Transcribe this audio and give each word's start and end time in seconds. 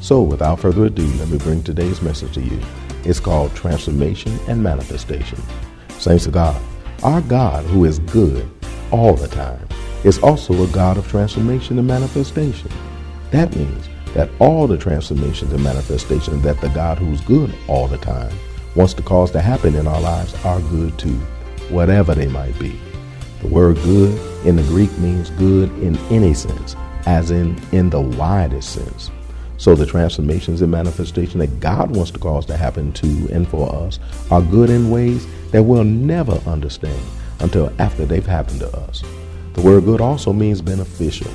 So 0.00 0.22
without 0.22 0.60
further 0.60 0.86
ado, 0.86 1.06
let 1.18 1.28
me 1.28 1.38
bring 1.38 1.62
today's 1.62 2.02
message 2.02 2.34
to 2.34 2.40
you. 2.40 2.60
It's 3.04 3.20
called 3.20 3.54
Transformation 3.54 4.38
and 4.48 4.62
Manifestation. 4.62 5.40
Saints 5.98 6.26
of 6.26 6.32
God, 6.32 6.60
our 7.02 7.20
God, 7.22 7.64
who 7.66 7.84
is 7.84 7.98
good 8.00 8.48
all 8.90 9.14
the 9.14 9.28
time, 9.28 9.66
is 10.04 10.18
also 10.20 10.62
a 10.62 10.66
God 10.68 10.96
of 10.96 11.08
transformation 11.08 11.78
and 11.78 11.86
manifestation. 11.86 12.70
That 13.30 13.54
means 13.56 13.88
that 14.14 14.30
all 14.38 14.66
the 14.66 14.78
transformations 14.78 15.52
and 15.52 15.62
manifestations 15.62 16.42
that 16.42 16.60
the 16.60 16.68
God 16.68 16.98
who's 16.98 17.20
good 17.22 17.52
all 17.66 17.88
the 17.88 17.98
time 17.98 18.32
wants 18.74 18.94
to 18.94 19.02
cause 19.02 19.30
to 19.32 19.40
happen 19.40 19.74
in 19.74 19.86
our 19.86 20.00
lives 20.00 20.34
are 20.44 20.60
good 20.60 20.98
too, 20.98 21.18
whatever 21.70 22.14
they 22.14 22.28
might 22.28 22.58
be. 22.58 22.78
The 23.40 23.48
word 23.48 23.76
good 23.76 24.46
in 24.46 24.56
the 24.56 24.62
Greek 24.64 24.96
means 24.98 25.30
good 25.30 25.70
in 25.80 25.96
any 26.10 26.34
sense, 26.34 26.76
as 27.06 27.30
in 27.30 27.60
in 27.72 27.90
the 27.90 28.00
widest 28.00 28.72
sense. 28.72 29.10
So 29.58 29.74
the 29.74 29.86
transformations 29.86 30.62
and 30.62 30.70
manifestation 30.70 31.40
that 31.40 31.60
God 31.60 31.94
wants 31.94 32.12
to 32.12 32.18
cause 32.18 32.46
to 32.46 32.56
happen 32.56 32.92
to 32.92 33.28
and 33.32 33.46
for 33.46 33.74
us 33.74 33.98
are 34.30 34.40
good 34.40 34.70
in 34.70 34.90
ways 34.90 35.26
that 35.50 35.64
we'll 35.64 35.84
never 35.84 36.40
understand 36.46 37.02
until 37.40 37.72
after 37.80 38.06
they've 38.06 38.24
happened 38.24 38.60
to 38.60 38.76
us. 38.78 39.02
The 39.54 39.62
word 39.62 39.84
good 39.84 40.00
also 40.00 40.32
means 40.32 40.62
beneficial. 40.62 41.30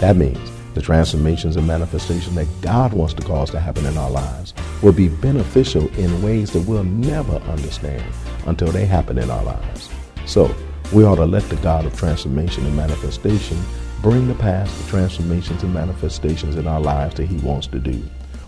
That 0.00 0.16
means 0.16 0.50
the 0.72 0.80
transformations 0.80 1.56
and 1.56 1.66
manifestation 1.66 2.34
that 2.36 2.48
God 2.62 2.94
wants 2.94 3.14
to 3.14 3.22
cause 3.22 3.50
to 3.50 3.60
happen 3.60 3.84
in 3.84 3.98
our 3.98 4.10
lives 4.10 4.54
will 4.82 4.92
be 4.92 5.08
beneficial 5.08 5.88
in 5.96 6.22
ways 6.22 6.50
that 6.52 6.66
we'll 6.66 6.84
never 6.84 7.36
understand 7.36 8.04
until 8.46 8.68
they 8.68 8.86
happen 8.86 9.18
in 9.18 9.30
our 9.30 9.44
lives. 9.44 9.90
So 10.24 10.54
we 10.92 11.04
ought 11.04 11.16
to 11.16 11.26
let 11.26 11.42
the 11.50 11.56
God 11.56 11.84
of 11.84 11.96
transformation 11.98 12.64
and 12.64 12.76
manifestation 12.76 13.58
bring 14.06 14.28
to 14.28 14.34
pass 14.34 14.72
the 14.80 14.88
transformations 14.88 15.64
and 15.64 15.74
manifestations 15.74 16.54
in 16.54 16.68
our 16.68 16.80
lives 16.80 17.16
that 17.16 17.26
He 17.26 17.38
wants 17.38 17.66
to 17.66 17.80
do, 17.80 17.94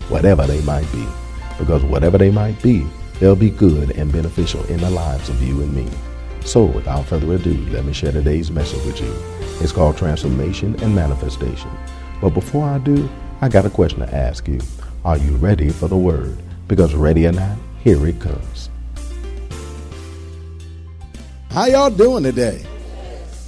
whatever 0.07 0.47
they 0.47 0.61
might 0.61 0.89
be. 0.93 1.05
Because 1.57 1.83
whatever 1.83 2.17
they 2.17 2.31
might 2.31 2.63
be, 2.63 2.87
they'll 3.19 3.35
be 3.35 3.49
good 3.49 3.91
and 3.97 4.09
beneficial 4.09 4.63
in 4.67 4.79
the 4.79 4.89
lives 4.89 5.27
of 5.27 5.43
you 5.43 5.61
and 5.61 5.75
me. 5.75 5.85
So, 6.45 6.63
without 6.63 7.07
further 7.07 7.33
ado, 7.33 7.55
let 7.71 7.83
me 7.83 7.91
share 7.91 8.13
today's 8.13 8.49
message 8.49 8.85
with 8.85 9.01
you. 9.01 9.13
It's 9.59 9.73
called 9.73 9.97
Transformation 9.97 10.81
and 10.81 10.95
Manifestation. 10.95 11.71
But 12.21 12.29
before 12.29 12.65
I 12.65 12.77
do, 12.77 13.09
I 13.41 13.49
got 13.49 13.65
a 13.65 13.69
question 13.69 13.99
to 13.99 14.15
ask 14.15 14.47
you. 14.47 14.61
Are 15.03 15.17
you 15.17 15.35
ready 15.35 15.71
for 15.71 15.89
the 15.89 15.97
word? 15.97 16.37
Because 16.69 16.95
ready 16.95 17.27
or 17.27 17.33
not, 17.33 17.57
here 17.83 18.07
it 18.07 18.21
comes. 18.21 18.69
How 21.49 21.65
y'all 21.65 21.89
doing 21.89 22.23
today? 22.23 22.65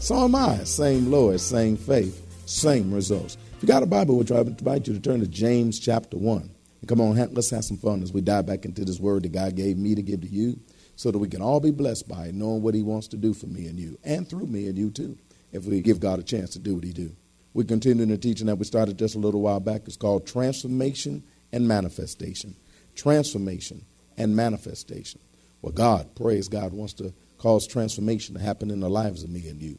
So 0.01 0.23
am 0.23 0.33
I. 0.33 0.63
Same 0.63 1.11
Lord, 1.11 1.39
same 1.39 1.77
faith, 1.77 2.25
same 2.47 2.91
results. 2.91 3.37
If 3.55 3.61
you 3.61 3.67
got 3.67 3.83
a 3.83 3.85
Bible, 3.85 4.17
we'll 4.17 4.47
invite 4.47 4.87
you 4.87 4.95
to 4.95 4.99
turn 4.99 5.19
to 5.19 5.27
James 5.27 5.79
chapter 5.79 6.17
1. 6.17 6.41
And 6.41 6.89
come 6.89 6.99
on, 6.99 7.15
let's 7.35 7.51
have 7.51 7.63
some 7.63 7.77
fun 7.77 8.01
as 8.01 8.11
we 8.11 8.19
dive 8.21 8.47
back 8.47 8.65
into 8.65 8.83
this 8.83 8.99
word 8.99 9.21
that 9.23 9.31
God 9.31 9.55
gave 9.55 9.77
me 9.77 9.93
to 9.93 10.01
give 10.01 10.21
to 10.21 10.27
you 10.27 10.59
so 10.95 11.11
that 11.11 11.19
we 11.19 11.27
can 11.27 11.43
all 11.43 11.59
be 11.59 11.69
blessed 11.69 12.07
by 12.07 12.25
it, 12.25 12.33
knowing 12.33 12.63
what 12.63 12.73
He 12.73 12.81
wants 12.81 13.09
to 13.09 13.15
do 13.17 13.31
for 13.35 13.45
me 13.45 13.67
and 13.67 13.79
you, 13.79 13.95
and 14.03 14.27
through 14.27 14.47
me 14.47 14.67
and 14.67 14.75
you 14.75 14.89
too, 14.89 15.19
if 15.51 15.65
we 15.65 15.81
give 15.81 15.99
God 15.99 16.17
a 16.17 16.23
chance 16.23 16.49
to 16.53 16.59
do 16.59 16.73
what 16.73 16.83
He 16.83 16.93
do. 16.93 17.15
We 17.53 17.63
continue 17.63 18.01
in 18.01 18.09
the 18.09 18.17
teaching 18.17 18.47
that 18.47 18.55
we 18.55 18.65
started 18.65 18.97
just 18.97 19.13
a 19.13 19.19
little 19.19 19.41
while 19.41 19.59
back. 19.59 19.83
It's 19.85 19.97
called 19.97 20.25
Transformation 20.25 21.23
and 21.53 21.67
Manifestation. 21.67 22.55
Transformation 22.95 23.85
and 24.17 24.35
Manifestation. 24.35 25.21
Well, 25.61 25.73
God, 25.73 26.15
praise 26.15 26.47
God, 26.47 26.73
wants 26.73 26.93
to 26.93 27.13
cause 27.37 27.67
transformation 27.67 28.33
to 28.33 28.41
happen 28.41 28.71
in 28.71 28.79
the 28.79 28.89
lives 28.89 29.21
of 29.21 29.29
me 29.29 29.47
and 29.47 29.61
you. 29.61 29.77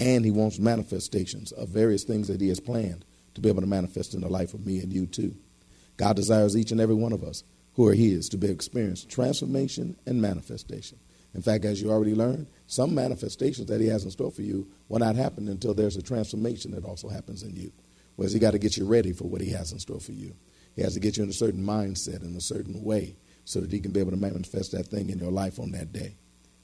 And 0.00 0.24
he 0.24 0.30
wants 0.30 0.58
manifestations 0.58 1.52
of 1.52 1.68
various 1.68 2.04
things 2.04 2.28
that 2.28 2.40
he 2.40 2.48
has 2.48 2.58
planned 2.58 3.04
to 3.34 3.42
be 3.42 3.50
able 3.50 3.60
to 3.60 3.66
manifest 3.66 4.14
in 4.14 4.22
the 4.22 4.30
life 4.30 4.54
of 4.54 4.64
me 4.64 4.78
and 4.78 4.90
you 4.90 5.06
too. 5.06 5.36
God 5.98 6.16
desires 6.16 6.56
each 6.56 6.72
and 6.72 6.80
every 6.80 6.94
one 6.94 7.12
of 7.12 7.22
us 7.22 7.44
who 7.74 7.86
are 7.86 7.92
his 7.92 8.30
to 8.30 8.38
be 8.38 8.48
experience 8.48 9.04
transformation 9.04 9.96
and 10.06 10.22
manifestation. 10.22 10.98
In 11.34 11.42
fact, 11.42 11.66
as 11.66 11.82
you 11.82 11.90
already 11.90 12.14
learned, 12.14 12.46
some 12.66 12.94
manifestations 12.94 13.68
that 13.68 13.82
he 13.82 13.88
has 13.88 14.04
in 14.04 14.10
store 14.10 14.30
for 14.30 14.40
you 14.40 14.66
will 14.88 15.00
not 15.00 15.16
happen 15.16 15.48
until 15.48 15.74
there's 15.74 15.96
a 15.96 16.02
transformation 16.02 16.70
that 16.70 16.86
also 16.86 17.10
happens 17.10 17.42
in 17.42 17.54
you. 17.54 17.70
Whereas 18.16 18.32
he 18.32 18.38
got 18.38 18.52
to 18.52 18.58
get 18.58 18.78
you 18.78 18.86
ready 18.86 19.12
for 19.12 19.24
what 19.24 19.42
he 19.42 19.50
has 19.50 19.70
in 19.70 19.78
store 19.78 20.00
for 20.00 20.12
you. 20.12 20.34
He 20.76 20.80
has 20.80 20.94
to 20.94 21.00
get 21.00 21.18
you 21.18 21.24
in 21.24 21.28
a 21.28 21.34
certain 21.34 21.62
mindset 21.62 22.22
in 22.22 22.34
a 22.34 22.40
certain 22.40 22.82
way 22.82 23.16
so 23.44 23.60
that 23.60 23.70
he 23.70 23.80
can 23.80 23.92
be 23.92 24.00
able 24.00 24.12
to 24.12 24.16
manifest 24.16 24.72
that 24.72 24.86
thing 24.86 25.10
in 25.10 25.18
your 25.18 25.30
life 25.30 25.58
on 25.58 25.72
that 25.72 25.92
day. 25.92 26.16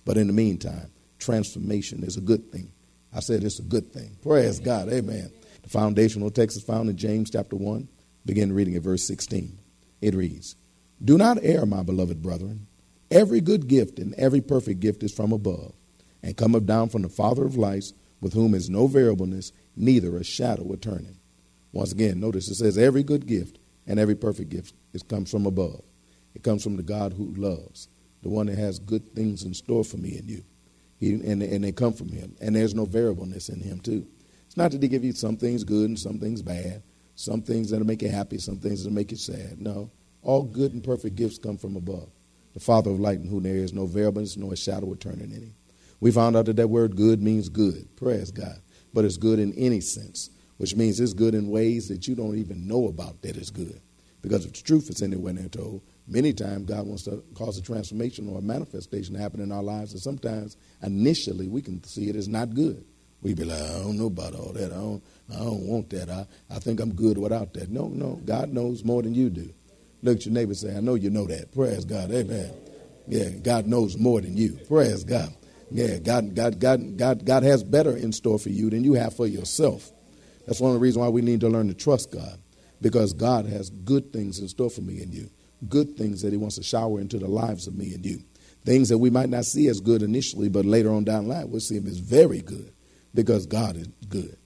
But 0.06 0.16
in 0.16 0.26
the 0.26 0.32
meantime, 0.32 0.91
transformation 1.18 2.03
is 2.03 2.16
a 2.16 2.22
good 2.22 2.50
thing. 2.50 2.72
I 3.12 3.21
said 3.21 3.44
it's 3.44 3.59
a 3.59 3.62
good 3.62 3.93
thing. 3.93 4.17
Praise 4.22 4.61
God. 4.61 4.93
Amen. 4.93 5.31
The 5.62 5.69
foundational 5.69 6.31
text 6.31 6.56
is 6.56 6.62
found 6.62 6.89
in 6.89 6.97
James 6.97 7.31
chapter 7.31 7.56
1. 7.56 7.89
Begin 8.25 8.53
reading 8.53 8.77
at 8.77 8.83
verse 8.83 9.05
16. 9.05 9.59
It 10.00 10.15
reads 10.15 10.56
Do 11.05 11.16
not 11.16 11.39
err, 11.43 11.66
my 11.66 11.83
beloved 11.83 12.22
brethren. 12.22 12.66
Every 13.11 13.41
good 13.41 13.69
gift 13.69 13.99
and 13.99 14.15
every 14.15 14.41
perfect 14.41 14.81
gift 14.81 15.03
is 15.03 15.12
from 15.12 15.33
above, 15.33 15.72
and 16.22 16.37
cometh 16.37 16.66
down 16.66 16.89
from 16.89 17.03
the 17.03 17.09
Father 17.09 17.45
of 17.45 17.56
lights, 17.56 17.95
with 18.21 18.33
whom 18.33 18.55
is 18.55 18.69
no 18.69 18.87
variableness, 18.87 19.53
neither 19.77 20.16
a 20.16 20.25
shadow 20.25 20.72
of 20.72 20.81
turning. 20.81 21.19
Once 21.72 21.93
again, 21.93 22.19
notice 22.19 22.49
it 22.49 22.56
says 22.56 22.78
every 22.78 23.03
good 23.03 23.27
gift 23.27 23.59
and 23.87 24.00
every 24.00 24.15
perfect 24.16 24.50
gift 24.50 24.75
is 24.93 25.03
comes 25.03 25.31
from 25.31 25.47
above. 25.47 25.83
It 26.34 26.43
comes 26.43 26.62
from 26.62 26.77
the 26.77 26.83
God 26.83 27.12
who 27.12 27.34
loves 27.34 27.89
the 28.22 28.28
one 28.28 28.47
that 28.47 28.59
has 28.59 28.78
good 28.78 29.15
things 29.15 29.45
in 29.45 29.55
store 29.55 29.84
for 29.84 29.99
me 29.99 30.19
and 30.19 30.28
you. 30.28 30.45
He, 30.99 31.12
and, 31.12 31.43
and 31.43 31.65
they 31.65 31.73
come 31.73 31.93
from 31.93 32.09
him. 32.09 32.34
And 32.41 32.57
there's 32.57 32.75
no 32.75 32.84
variableness 32.84 33.49
in 33.49 33.61
him, 33.61 33.81
too. 33.81 34.07
It's 34.47 34.57
not 34.57 34.71
that 34.71 34.83
he 34.83 34.89
give 34.89 35.05
you 35.05 35.12
some 35.12 35.37
things 35.37 35.65
good 35.65 35.89
and 35.89 35.99
some 35.99 36.19
things 36.19 36.43
bad, 36.43 36.83
some 37.15 37.43
things 37.43 37.71
that'll 37.71 37.87
make 37.87 38.03
you 38.03 38.09
happy, 38.09 38.39
some 38.39 38.59
things 38.59 38.83
that'll 38.83 38.95
make 38.95 39.11
you 39.11 39.17
sad. 39.17 39.61
No. 39.61 39.91
All 40.23 40.43
good 40.43 40.73
and 40.73 40.83
perfect 40.83 41.17
gifts 41.17 41.39
come 41.39 41.59
from 41.59 41.77
above. 41.77 42.09
The 42.55 42.61
Father 42.61 42.91
of 42.91 42.99
light 42.99 43.21
in 43.21 43.29
whom 43.29 43.43
there 43.43 43.57
is 43.57 43.75
no 43.75 43.87
variableness, 43.87 44.37
nor 44.37 44.55
a 44.55 44.57
shadow 44.57 44.91
of 44.91 44.99
turning 44.99 45.33
any. 45.33 45.53
We 46.01 46.11
found 46.11 46.37
out 46.37 46.47
that 46.47 46.57
that 46.57 46.69
word 46.69 46.97
good 46.97 47.23
means 47.23 47.49
good. 47.49 47.95
Praise 47.97 48.31
God. 48.31 48.61
But 48.93 49.05
it's 49.05 49.19
good 49.19 49.39
in 49.39 49.53
any 49.55 49.81
sense, 49.81 50.31
which 50.57 50.75
means 50.75 50.99
it's 50.99 51.13
good 51.13 51.34
in 51.34 51.51
ways 51.51 51.89
that 51.89 52.09
you 52.09 52.15
don't 52.15 52.39
even 52.39 52.67
know 52.67 52.89
about 52.89 53.21
that 53.23 53.37
it's 53.37 53.51
good. 53.51 53.81
Because 54.23 54.47
if 54.47 54.55
the 54.55 54.63
truth 54.63 54.89
is 54.91 55.03
anywhere 55.03 55.34
near 55.34 55.49
told, 55.49 55.83
Many 56.08 56.32
times, 56.32 56.66
God 56.66 56.86
wants 56.86 57.03
to 57.04 57.22
cause 57.34 57.58
a 57.58 57.62
transformation 57.62 58.28
or 58.28 58.38
a 58.38 58.42
manifestation 58.42 59.14
to 59.14 59.20
happen 59.20 59.41
in 59.41 59.50
our 59.50 59.62
lives, 59.62 59.92
and 59.92 60.00
sometimes 60.00 60.56
initially 60.82 61.48
we 61.48 61.60
can 61.60 61.82
see 61.82 62.08
it 62.08 62.14
as 62.14 62.28
not 62.28 62.54
good. 62.54 62.84
We 63.22 63.34
be 63.34 63.44
like, 63.44 63.60
I 63.60 63.78
don't 63.78 63.98
know 63.98 64.06
about 64.06 64.34
all 64.34 64.53
that. 64.53 64.70
I 64.72 64.76
don't, 64.76 65.03
I 65.34 65.38
don't 65.38 65.66
want 65.66 65.91
that. 65.91 66.08
I, 66.08 66.26
I 66.48 66.60
think 66.60 66.78
I'm 66.78 66.94
good 66.94 67.18
without 67.18 67.54
that. 67.54 67.70
No, 67.70 67.88
no, 67.88 68.20
God 68.24 68.50
knows 68.50 68.84
more 68.84 69.03
than 69.03 69.14
you 69.14 69.30
do. 69.30 69.53
Look 70.03 70.18
at 70.18 70.26
your 70.26 70.34
neighbor 70.34 70.54
say, 70.54 70.76
I 70.76 70.80
know 70.80 70.94
you 70.94 71.10
know 71.10 71.26
that. 71.26 71.53
Praise 71.53 71.84
God. 71.84 72.12
Amen. 72.12 72.53
Yeah, 73.08 73.30
God 73.30 73.66
knows 73.66 73.97
more 73.97 74.20
than 74.20 74.36
you. 74.36 74.60
Praise 74.68 75.03
God. 75.03 75.34
Yeah, 75.72 75.98
God, 75.98 76.36
God, 76.36 76.60
God, 76.60 76.97
God, 76.97 77.24
God 77.24 77.42
has 77.42 77.64
better 77.64 77.97
in 77.97 78.12
store 78.12 78.38
for 78.38 78.50
you 78.50 78.70
than 78.70 78.84
you 78.84 78.94
have 78.94 79.16
for 79.16 79.26
yourself. 79.26 79.91
That's 80.47 80.60
one 80.60 80.70
of 80.70 80.74
the 80.74 80.80
reasons 80.80 81.00
why 81.00 81.08
we 81.08 81.22
need 81.22 81.41
to 81.41 81.48
learn 81.48 81.66
to 81.66 81.74
trust 81.74 82.12
God, 82.12 82.38
because 82.80 83.12
God 83.12 83.47
has 83.47 83.70
good 83.70 84.12
things 84.12 84.38
in 84.38 84.47
store 84.47 84.70
for 84.70 84.82
me 84.82 85.03
and 85.03 85.12
you 85.12 85.30
good 85.68 85.97
things 85.97 86.22
that 86.22 86.32
He 86.32 86.36
wants 86.36 86.56
to 86.56 86.62
shower 86.62 87.00
into 87.00 87.18
the 87.18 87.28
lives 87.28 87.66
of 87.66 87.74
me 87.76 87.94
and 87.94 88.04
you. 88.04 88.22
Things 88.64 88.88
that 88.88 88.98
we 88.98 89.10
might 89.10 89.28
not 89.28 89.44
see 89.44 89.68
as 89.68 89.80
good 89.80 90.03
initially, 90.03 90.48
but 90.48 90.64
later 90.64 90.92
on 90.92 91.04
down 91.04 91.24
the 91.24 91.34
line, 91.34 91.50
we'll 91.50 91.60
see 91.60 91.78
them 91.78 91.86
as 91.88 91.98
very 91.98 92.41
good 92.41 92.72
because 93.14 93.47
God 93.47 93.76
is 93.76 93.88
good. 94.08 94.36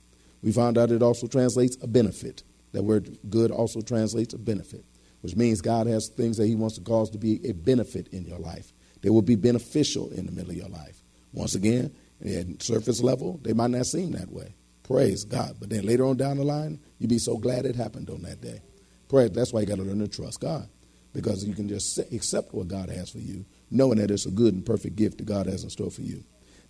We 0.42 0.52
found 0.52 0.78
out 0.78 0.90
it 0.90 1.02
also 1.02 1.26
translates 1.26 1.76
a 1.82 1.86
benefit. 1.86 2.42
That 2.72 2.82
word 2.82 3.18
good 3.28 3.50
also 3.50 3.80
translates 3.80 4.34
a 4.34 4.38
benefit, 4.38 4.84
which 5.22 5.36
means 5.36 5.60
God 5.60 5.86
has 5.86 6.08
things 6.08 6.36
that 6.36 6.46
He 6.46 6.54
wants 6.54 6.76
to 6.76 6.82
cause 6.82 7.10
to 7.10 7.18
be 7.18 7.40
a 7.48 7.52
benefit 7.52 8.08
in 8.08 8.24
your 8.24 8.38
life. 8.38 8.72
They 9.02 9.10
will 9.10 9.22
be 9.22 9.36
beneficial 9.36 10.10
in 10.10 10.26
the 10.26 10.32
middle 10.32 10.50
of 10.50 10.56
your 10.56 10.68
life. 10.68 11.02
Once 11.32 11.54
again, 11.54 11.94
at 12.24 12.62
surface 12.62 13.00
level, 13.02 13.40
they 13.42 13.52
might 13.52 13.70
not 13.70 13.86
seem 13.86 14.12
that 14.12 14.30
way. 14.30 14.54
Praise 14.82 15.24
God. 15.24 15.56
But 15.58 15.70
then 15.70 15.86
later 15.86 16.04
on 16.04 16.16
down 16.16 16.36
the 16.36 16.44
line, 16.44 16.80
you'll 16.98 17.08
be 17.08 17.18
so 17.18 17.36
glad 17.36 17.64
it 17.64 17.76
happened 17.76 18.10
on 18.10 18.22
that 18.22 18.40
day. 18.40 18.60
Praise. 19.08 19.30
That's 19.30 19.52
why 19.52 19.60
you 19.60 19.66
got 19.66 19.76
to 19.76 19.82
learn 19.82 20.00
to 20.00 20.08
trust 20.08 20.40
God. 20.40 20.68
Because 21.12 21.44
you 21.44 21.54
can 21.54 21.68
just 21.68 21.98
accept 21.98 22.54
what 22.54 22.68
God 22.68 22.88
has 22.88 23.10
for 23.10 23.18
you, 23.18 23.44
knowing 23.70 23.98
that 23.98 24.10
it's 24.10 24.26
a 24.26 24.30
good 24.30 24.54
and 24.54 24.64
perfect 24.64 24.96
gift 24.96 25.18
that 25.18 25.26
God 25.26 25.46
has 25.46 25.64
in 25.64 25.70
store 25.70 25.90
for 25.90 26.02
you. 26.02 26.22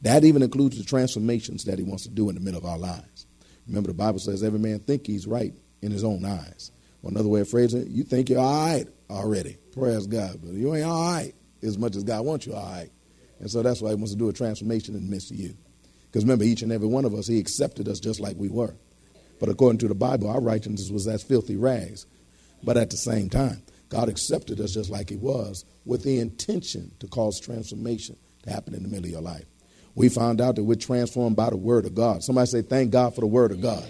That 0.02 0.24
even 0.24 0.42
includes 0.42 0.78
the 0.78 0.84
transformations 0.84 1.64
that 1.64 1.78
He 1.78 1.84
wants 1.84 2.04
to 2.04 2.10
do 2.10 2.28
in 2.30 2.34
the 2.34 2.40
middle 2.40 2.58
of 2.58 2.64
our 2.64 2.78
lives. 2.78 3.26
Remember, 3.70 3.88
the 3.88 3.94
Bible 3.94 4.18
says 4.18 4.42
every 4.42 4.58
man 4.58 4.80
think 4.80 5.06
he's 5.06 5.26
right 5.26 5.54
in 5.80 5.92
his 5.92 6.02
own 6.02 6.24
eyes. 6.24 6.72
Or 7.02 7.10
another 7.10 7.28
way 7.28 7.40
of 7.40 7.48
phrasing 7.48 7.82
it, 7.82 7.88
you 7.88 8.02
think 8.02 8.28
you're 8.28 8.40
all 8.40 8.66
right 8.66 8.86
already. 9.08 9.56
Praise 9.72 10.06
God. 10.06 10.40
But 10.42 10.52
you 10.54 10.74
ain't 10.74 10.84
all 10.84 11.12
right 11.12 11.34
as 11.62 11.78
much 11.78 11.94
as 11.94 12.02
God 12.02 12.24
wants 12.24 12.46
you 12.46 12.54
all 12.54 12.64
right. 12.64 12.90
And 13.38 13.50
so 13.50 13.62
that's 13.62 13.80
why 13.80 13.90
He 13.90 13.94
wants 13.94 14.10
to 14.10 14.18
do 14.18 14.28
a 14.28 14.32
transformation 14.32 14.96
in 14.96 15.04
the 15.04 15.10
midst 15.10 15.30
of 15.30 15.36
you. 15.36 15.56
Because 16.06 16.24
remember, 16.24 16.44
each 16.44 16.62
and 16.62 16.72
every 16.72 16.88
one 16.88 17.04
of 17.04 17.14
us, 17.14 17.28
He 17.28 17.38
accepted 17.38 17.88
us 17.88 18.00
just 18.00 18.18
like 18.18 18.36
we 18.36 18.48
were. 18.48 18.74
But 19.38 19.48
according 19.48 19.78
to 19.78 19.88
the 19.88 19.94
Bible, 19.94 20.28
our 20.28 20.40
righteousness 20.40 20.90
was 20.90 21.06
as 21.06 21.22
filthy 21.22 21.56
rags. 21.56 22.06
But 22.62 22.76
at 22.76 22.90
the 22.90 22.96
same 22.96 23.30
time, 23.30 23.62
God 23.90 24.08
accepted 24.08 24.60
us 24.60 24.72
just 24.72 24.88
like 24.88 25.10
He 25.10 25.16
was 25.16 25.64
with 25.84 26.02
the 26.04 26.18
intention 26.18 26.92
to 27.00 27.06
cause 27.08 27.38
transformation 27.38 28.16
to 28.44 28.50
happen 28.50 28.74
in 28.74 28.82
the 28.82 28.88
middle 28.88 29.04
of 29.04 29.10
your 29.10 29.20
life. 29.20 29.44
We 29.94 30.08
found 30.08 30.40
out 30.40 30.56
that 30.56 30.64
we're 30.64 30.76
transformed 30.76 31.36
by 31.36 31.50
the 31.50 31.56
Word 31.56 31.84
of 31.84 31.94
God. 31.94 32.22
Somebody 32.22 32.46
say, 32.46 32.62
Thank 32.62 32.92
God 32.92 33.14
for 33.14 33.20
the 33.20 33.26
Word 33.26 33.50
of 33.50 33.60
God. 33.60 33.84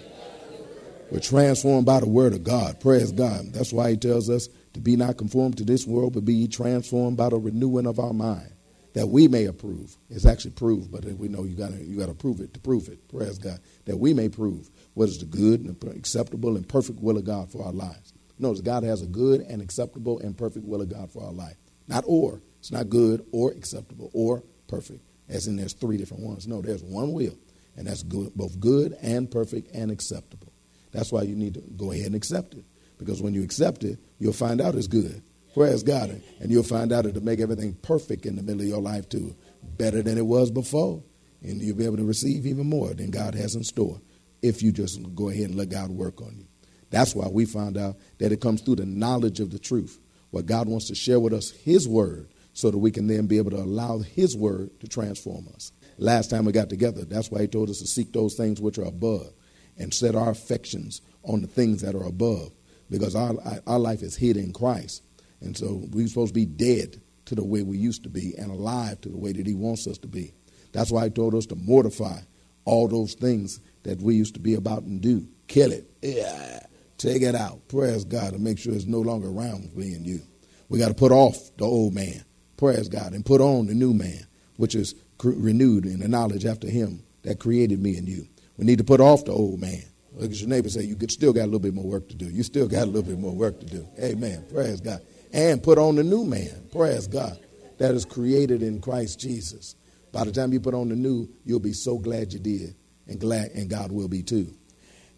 We're 1.11 1.19
transformed 1.19 1.85
by 1.85 1.99
the 1.99 2.09
Word 2.09 2.33
of 2.33 2.43
God. 2.43 2.79
Praise 2.79 3.11
God. 3.11 3.53
That's 3.53 3.71
why 3.71 3.91
He 3.91 3.97
tells 3.97 4.29
us 4.29 4.49
to 4.73 4.79
be 4.79 4.95
not 4.95 5.17
conformed 5.17 5.57
to 5.57 5.63
this 5.63 5.85
world, 5.85 6.13
but 6.13 6.25
be 6.25 6.47
transformed 6.47 7.17
by 7.17 7.29
the 7.29 7.37
renewing 7.37 7.85
of 7.85 7.99
our 7.99 8.13
mind, 8.13 8.49
that 8.93 9.07
we 9.07 9.27
may 9.27 9.45
approve. 9.45 9.95
It's 10.09 10.25
actually 10.25 10.51
proved, 10.51 10.91
but 10.91 11.03
we 11.05 11.27
know 11.27 11.43
you 11.43 11.55
got 11.55 11.73
you 11.73 11.99
got 11.99 12.07
to 12.07 12.15
prove 12.15 12.39
it 12.39 12.53
to 12.55 12.59
prove 12.59 12.87
it. 12.87 13.07
Praise 13.07 13.37
God. 13.37 13.59
That 13.85 13.97
we 13.97 14.13
may 14.15 14.29
prove 14.29 14.71
what 14.95 15.09
is 15.09 15.19
the 15.19 15.25
good 15.25 15.59
and 15.59 15.95
acceptable 15.95 16.55
and 16.55 16.67
perfect 16.67 16.99
will 17.01 17.17
of 17.17 17.25
God 17.25 17.51
for 17.51 17.63
our 17.63 17.73
lives. 17.73 18.13
Notice 18.41 18.61
God 18.61 18.83
has 18.83 19.01
a 19.01 19.07
good 19.07 19.41
and 19.41 19.61
acceptable 19.61 20.19
and 20.19 20.37
perfect 20.37 20.65
will 20.65 20.81
of 20.81 20.89
God 20.89 21.11
for 21.11 21.23
our 21.23 21.31
life. 21.31 21.57
Not 21.87 22.03
or. 22.07 22.41
It's 22.59 22.71
not 22.71 22.89
good 22.89 23.25
or 23.31 23.51
acceptable 23.51 24.11
or 24.13 24.43
perfect, 24.67 25.01
as 25.29 25.47
in 25.47 25.55
there's 25.55 25.73
three 25.73 25.97
different 25.97 26.23
ones. 26.23 26.47
No, 26.47 26.61
there's 26.61 26.83
one 26.83 27.13
will, 27.13 27.37
and 27.75 27.87
that's 27.87 28.03
good, 28.03 28.33
both 28.35 28.59
good 28.59 28.95
and 29.01 29.29
perfect 29.29 29.73
and 29.73 29.91
acceptable. 29.91 30.51
That's 30.91 31.11
why 31.11 31.23
you 31.23 31.35
need 31.35 31.55
to 31.55 31.61
go 31.77 31.91
ahead 31.91 32.07
and 32.07 32.15
accept 32.15 32.53
it. 32.53 32.65
Because 32.97 33.21
when 33.21 33.33
you 33.33 33.43
accept 33.43 33.83
it, 33.83 33.97
you'll 34.19 34.33
find 34.33 34.61
out 34.61 34.75
it's 34.75 34.87
good. 34.87 35.23
Praise 35.53 35.83
God. 35.83 36.21
And 36.39 36.51
you'll 36.51 36.63
find 36.63 36.91
out 36.91 37.05
it'll 37.05 37.23
make 37.23 37.39
everything 37.39 37.73
perfect 37.81 38.25
in 38.25 38.35
the 38.35 38.43
middle 38.43 38.61
of 38.61 38.67
your 38.67 38.81
life, 38.81 39.09
too. 39.09 39.35
Better 39.63 40.01
than 40.01 40.17
it 40.17 40.25
was 40.25 40.51
before. 40.51 41.03
And 41.41 41.61
you'll 41.61 41.77
be 41.77 41.85
able 41.85 41.97
to 41.97 42.05
receive 42.05 42.45
even 42.45 42.67
more 42.67 42.93
than 42.93 43.09
God 43.09 43.33
has 43.35 43.55
in 43.55 43.63
store 43.63 43.99
if 44.41 44.61
you 44.61 44.71
just 44.71 45.01
go 45.15 45.29
ahead 45.29 45.45
and 45.45 45.55
let 45.55 45.69
God 45.69 45.89
work 45.89 46.21
on 46.21 46.35
you. 46.37 46.45
That's 46.91 47.15
why 47.15 47.27
we 47.27 47.45
found 47.45 47.77
out 47.77 47.97
that 48.19 48.31
it 48.31 48.41
comes 48.41 48.61
through 48.61 48.75
the 48.75 48.85
knowledge 48.85 49.39
of 49.39 49.49
the 49.49 49.59
truth. 49.59 49.99
What 50.29 50.45
God 50.45 50.67
wants 50.67 50.87
to 50.87 50.95
share 50.95 51.19
with 51.19 51.33
us, 51.33 51.51
His 51.51 51.87
Word, 51.87 52.29
so 52.53 52.69
that 52.69 52.77
we 52.77 52.91
can 52.91 53.07
then 53.07 53.27
be 53.27 53.37
able 53.37 53.51
to 53.51 53.57
allow 53.57 53.99
His 53.99 54.35
Word 54.35 54.79
to 54.81 54.87
transform 54.87 55.47
us. 55.55 55.71
Last 55.97 56.29
time 56.29 56.45
we 56.45 56.51
got 56.51 56.69
together, 56.69 57.03
that's 57.03 57.31
why 57.31 57.41
He 57.41 57.47
told 57.47 57.69
us 57.69 57.79
to 57.79 57.87
seek 57.87 58.13
those 58.13 58.35
things 58.35 58.61
which 58.61 58.77
are 58.77 58.85
above 58.85 59.33
and 59.77 59.93
set 59.93 60.15
our 60.15 60.29
affections 60.29 61.01
on 61.23 61.41
the 61.41 61.47
things 61.47 61.81
that 61.81 61.95
are 61.95 62.05
above 62.05 62.51
because 62.89 63.15
our, 63.15 63.33
our 63.65 63.79
life 63.79 64.01
is 64.01 64.15
hid 64.15 64.37
in 64.37 64.53
Christ. 64.53 65.01
And 65.39 65.57
so 65.57 65.83
we're 65.91 66.07
supposed 66.07 66.33
to 66.33 66.39
be 66.39 66.45
dead 66.45 67.01
to 67.25 67.35
the 67.35 67.43
way 67.43 67.63
we 67.63 67.77
used 67.77 68.03
to 68.03 68.09
be 68.09 68.35
and 68.37 68.51
alive 68.51 68.99
to 69.01 69.09
the 69.09 69.17
way 69.17 69.31
that 69.31 69.47
He 69.47 69.53
wants 69.53 69.87
us 69.87 69.97
to 69.99 70.07
be. 70.07 70.33
That's 70.73 70.91
why 70.91 71.05
He 71.05 71.09
told 71.09 71.35
us 71.35 71.45
to 71.47 71.55
mortify 71.55 72.19
all 72.65 72.87
those 72.87 73.13
things 73.13 73.59
that 73.83 74.01
we 74.01 74.15
used 74.15 74.33
to 74.35 74.39
be 74.39 74.53
about 74.55 74.83
and 74.83 75.01
do. 75.01 75.27
Kill 75.47 75.71
it. 75.71 75.89
Yeah. 76.01 76.65
Take 77.01 77.21
it 77.21 77.35
out. 77.35 77.67
Praise 77.67 78.05
God 78.05 78.33
to 78.33 78.39
make 78.39 78.59
sure 78.59 78.73
it's 78.73 78.85
no 78.85 78.99
longer 78.99 79.27
around 79.27 79.75
me 79.75 79.93
and 79.93 80.05
you. 80.05 80.21
We 80.69 80.79
got 80.79 80.89
to 80.89 80.93
put 80.93 81.11
off 81.11 81.37
the 81.57 81.65
old 81.65 81.93
man. 81.93 82.23
Praise 82.57 82.87
God 82.87 83.13
and 83.13 83.25
put 83.25 83.41
on 83.41 83.67
the 83.67 83.73
new 83.73 83.93
man, 83.93 84.27
which 84.57 84.75
is 84.75 84.95
renewed 85.23 85.85
in 85.85 85.99
the 85.99 86.07
knowledge 86.07 86.45
after 86.45 86.67
Him 86.67 87.03
that 87.23 87.39
created 87.39 87.81
me 87.81 87.97
and 87.97 88.07
you. 88.07 88.27
We 88.57 88.65
need 88.65 88.77
to 88.77 88.83
put 88.83 89.01
off 89.01 89.25
the 89.25 89.31
old 89.31 89.59
man 89.59 89.83
Look 90.13 90.31
at 90.31 90.39
your 90.39 90.49
neighbor 90.49 90.69
say, 90.69 90.83
You 90.83 90.97
still 91.07 91.33
got 91.33 91.43
a 91.43 91.45
little 91.45 91.59
bit 91.59 91.73
more 91.73 91.85
work 91.85 92.09
to 92.09 92.15
do. 92.15 92.25
You 92.25 92.43
still 92.43 92.67
got 92.67 92.83
a 92.83 92.85
little 92.85 93.03
bit 93.03 93.19
more 93.19 93.33
work 93.33 93.59
to 93.59 93.65
do. 93.65 93.87
Amen. 94.01 94.45
Praise 94.51 94.81
God. 94.81 95.01
And 95.33 95.63
put 95.63 95.77
on 95.77 95.95
the 95.95 96.03
new 96.03 96.25
man. 96.25 96.67
Praise 96.71 97.07
God. 97.07 97.39
That 97.77 97.95
is 97.95 98.05
created 98.05 98.61
in 98.61 98.81
Christ 98.81 99.19
Jesus. 99.19 99.75
By 100.11 100.25
the 100.25 100.31
time 100.31 100.51
you 100.51 100.59
put 100.59 100.73
on 100.73 100.89
the 100.89 100.95
new, 100.95 101.29
you'll 101.45 101.61
be 101.61 101.73
so 101.73 101.97
glad 101.97 102.33
you 102.33 102.39
did. 102.39 102.75
And 103.07 103.19
glad 103.19 103.51
and 103.51 103.69
God 103.69 103.91
will 103.91 104.07
be 104.07 104.21
too. 104.21 104.53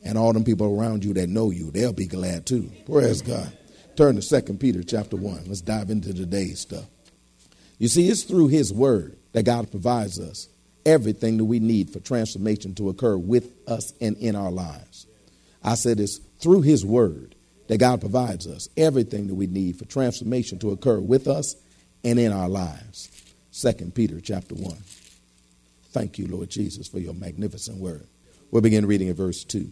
And 0.04 0.18
all 0.18 0.34
them 0.34 0.44
people 0.44 0.80
around 0.80 1.06
you 1.06 1.14
that 1.14 1.30
know 1.30 1.50
you, 1.50 1.72
they'll 1.72 1.94
be 1.94 2.08
glad 2.08 2.46
too. 2.46 2.70
Praise 2.86 3.22
God. 3.22 3.52
Turn 3.96 4.20
to 4.20 4.42
2 4.42 4.54
Peter 4.56 4.84
chapter 4.84 5.16
1. 5.16 5.46
Let's 5.48 5.62
dive 5.62 5.90
into 5.90 6.14
today's 6.14 6.60
stuff. 6.60 6.86
You 7.78 7.88
see, 7.88 8.10
it's 8.10 8.24
through 8.24 8.48
his 8.48 8.74
word 8.74 9.18
that 9.34 9.44
God 9.44 9.72
provides 9.72 10.20
us 10.20 10.48
everything 10.86 11.38
that 11.38 11.46
we 11.46 11.60
need 11.60 11.90
for 11.90 12.00
transformation 12.00 12.76
to 12.76 12.90
occur 12.90 13.18
with 13.18 13.54
us 13.68 13.94
and 14.02 14.18
in 14.18 14.36
our 14.36 14.52
lives. 14.52 15.08
I 15.64 15.76
said 15.76 16.00
it's 16.00 16.20
through 16.40 16.62
His 16.62 16.86
Word 16.86 17.36
that 17.68 17.78
God 17.78 18.02
provides 18.02 18.48
us 18.48 18.68
everything 18.76 19.28
that 19.28 19.36
we 19.36 19.48
need 19.48 19.78
for 19.78 19.86
transformation 19.86 20.60
to 20.60 20.72
occur 20.72 21.00
with 21.00 21.28
us 21.28 21.56
and 22.04 22.20
in 22.20 22.32
our 22.32 22.50
lives. 22.50 23.10
Second 23.52 23.96
Peter 23.96 24.20
chapter 24.20 24.56
1. 24.56 24.78
Thank 25.92 26.18
you, 26.18 26.28
Lord 26.28 26.50
Jesus, 26.50 26.88
for 26.88 27.00
your 27.00 27.14
magnificent 27.14 27.78
word. 27.78 28.08
We'll 28.52 28.62
begin 28.62 28.86
reading 28.86 29.10
at 29.10 29.16
verse 29.16 29.44
2. 29.44 29.72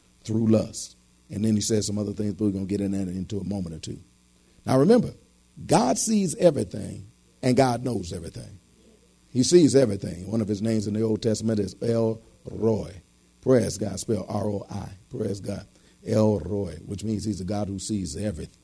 through 0.23 0.47
lust. 0.47 0.95
And 1.29 1.45
then 1.45 1.55
he 1.55 1.61
says 1.61 1.87
some 1.87 1.97
other 1.97 2.13
things, 2.13 2.33
but 2.33 2.45
we're 2.45 2.51
going 2.51 2.67
to 2.67 2.69
get 2.69 2.81
in 2.81 2.91
that 2.91 3.07
into 3.07 3.39
a 3.39 3.43
moment 3.43 3.75
or 3.75 3.79
two. 3.79 3.99
Now 4.65 4.77
remember, 4.77 5.13
God 5.65 5.97
sees 5.97 6.35
everything 6.35 7.07
and 7.41 7.55
God 7.55 7.83
knows 7.83 8.13
everything. 8.13 8.59
He 9.31 9.43
sees 9.43 9.75
everything. 9.75 10.29
One 10.29 10.41
of 10.41 10.47
his 10.47 10.61
names 10.61 10.87
in 10.87 10.93
the 10.93 11.01
Old 11.01 11.21
Testament 11.21 11.59
is 11.59 11.75
El 11.81 12.21
Roi. 12.45 13.01
Praise 13.41 13.77
God, 13.77 13.99
spell 13.99 14.25
R 14.27 14.45
O 14.45 14.65
I. 14.69 14.89
Praise 15.09 15.39
God. 15.39 15.65
El 16.05 16.39
Roi, 16.39 16.75
which 16.85 17.03
means 17.03 17.23
he's 17.23 17.41
a 17.41 17.45
God 17.45 17.67
who 17.67 17.79
sees 17.79 18.17
everything. 18.17 18.57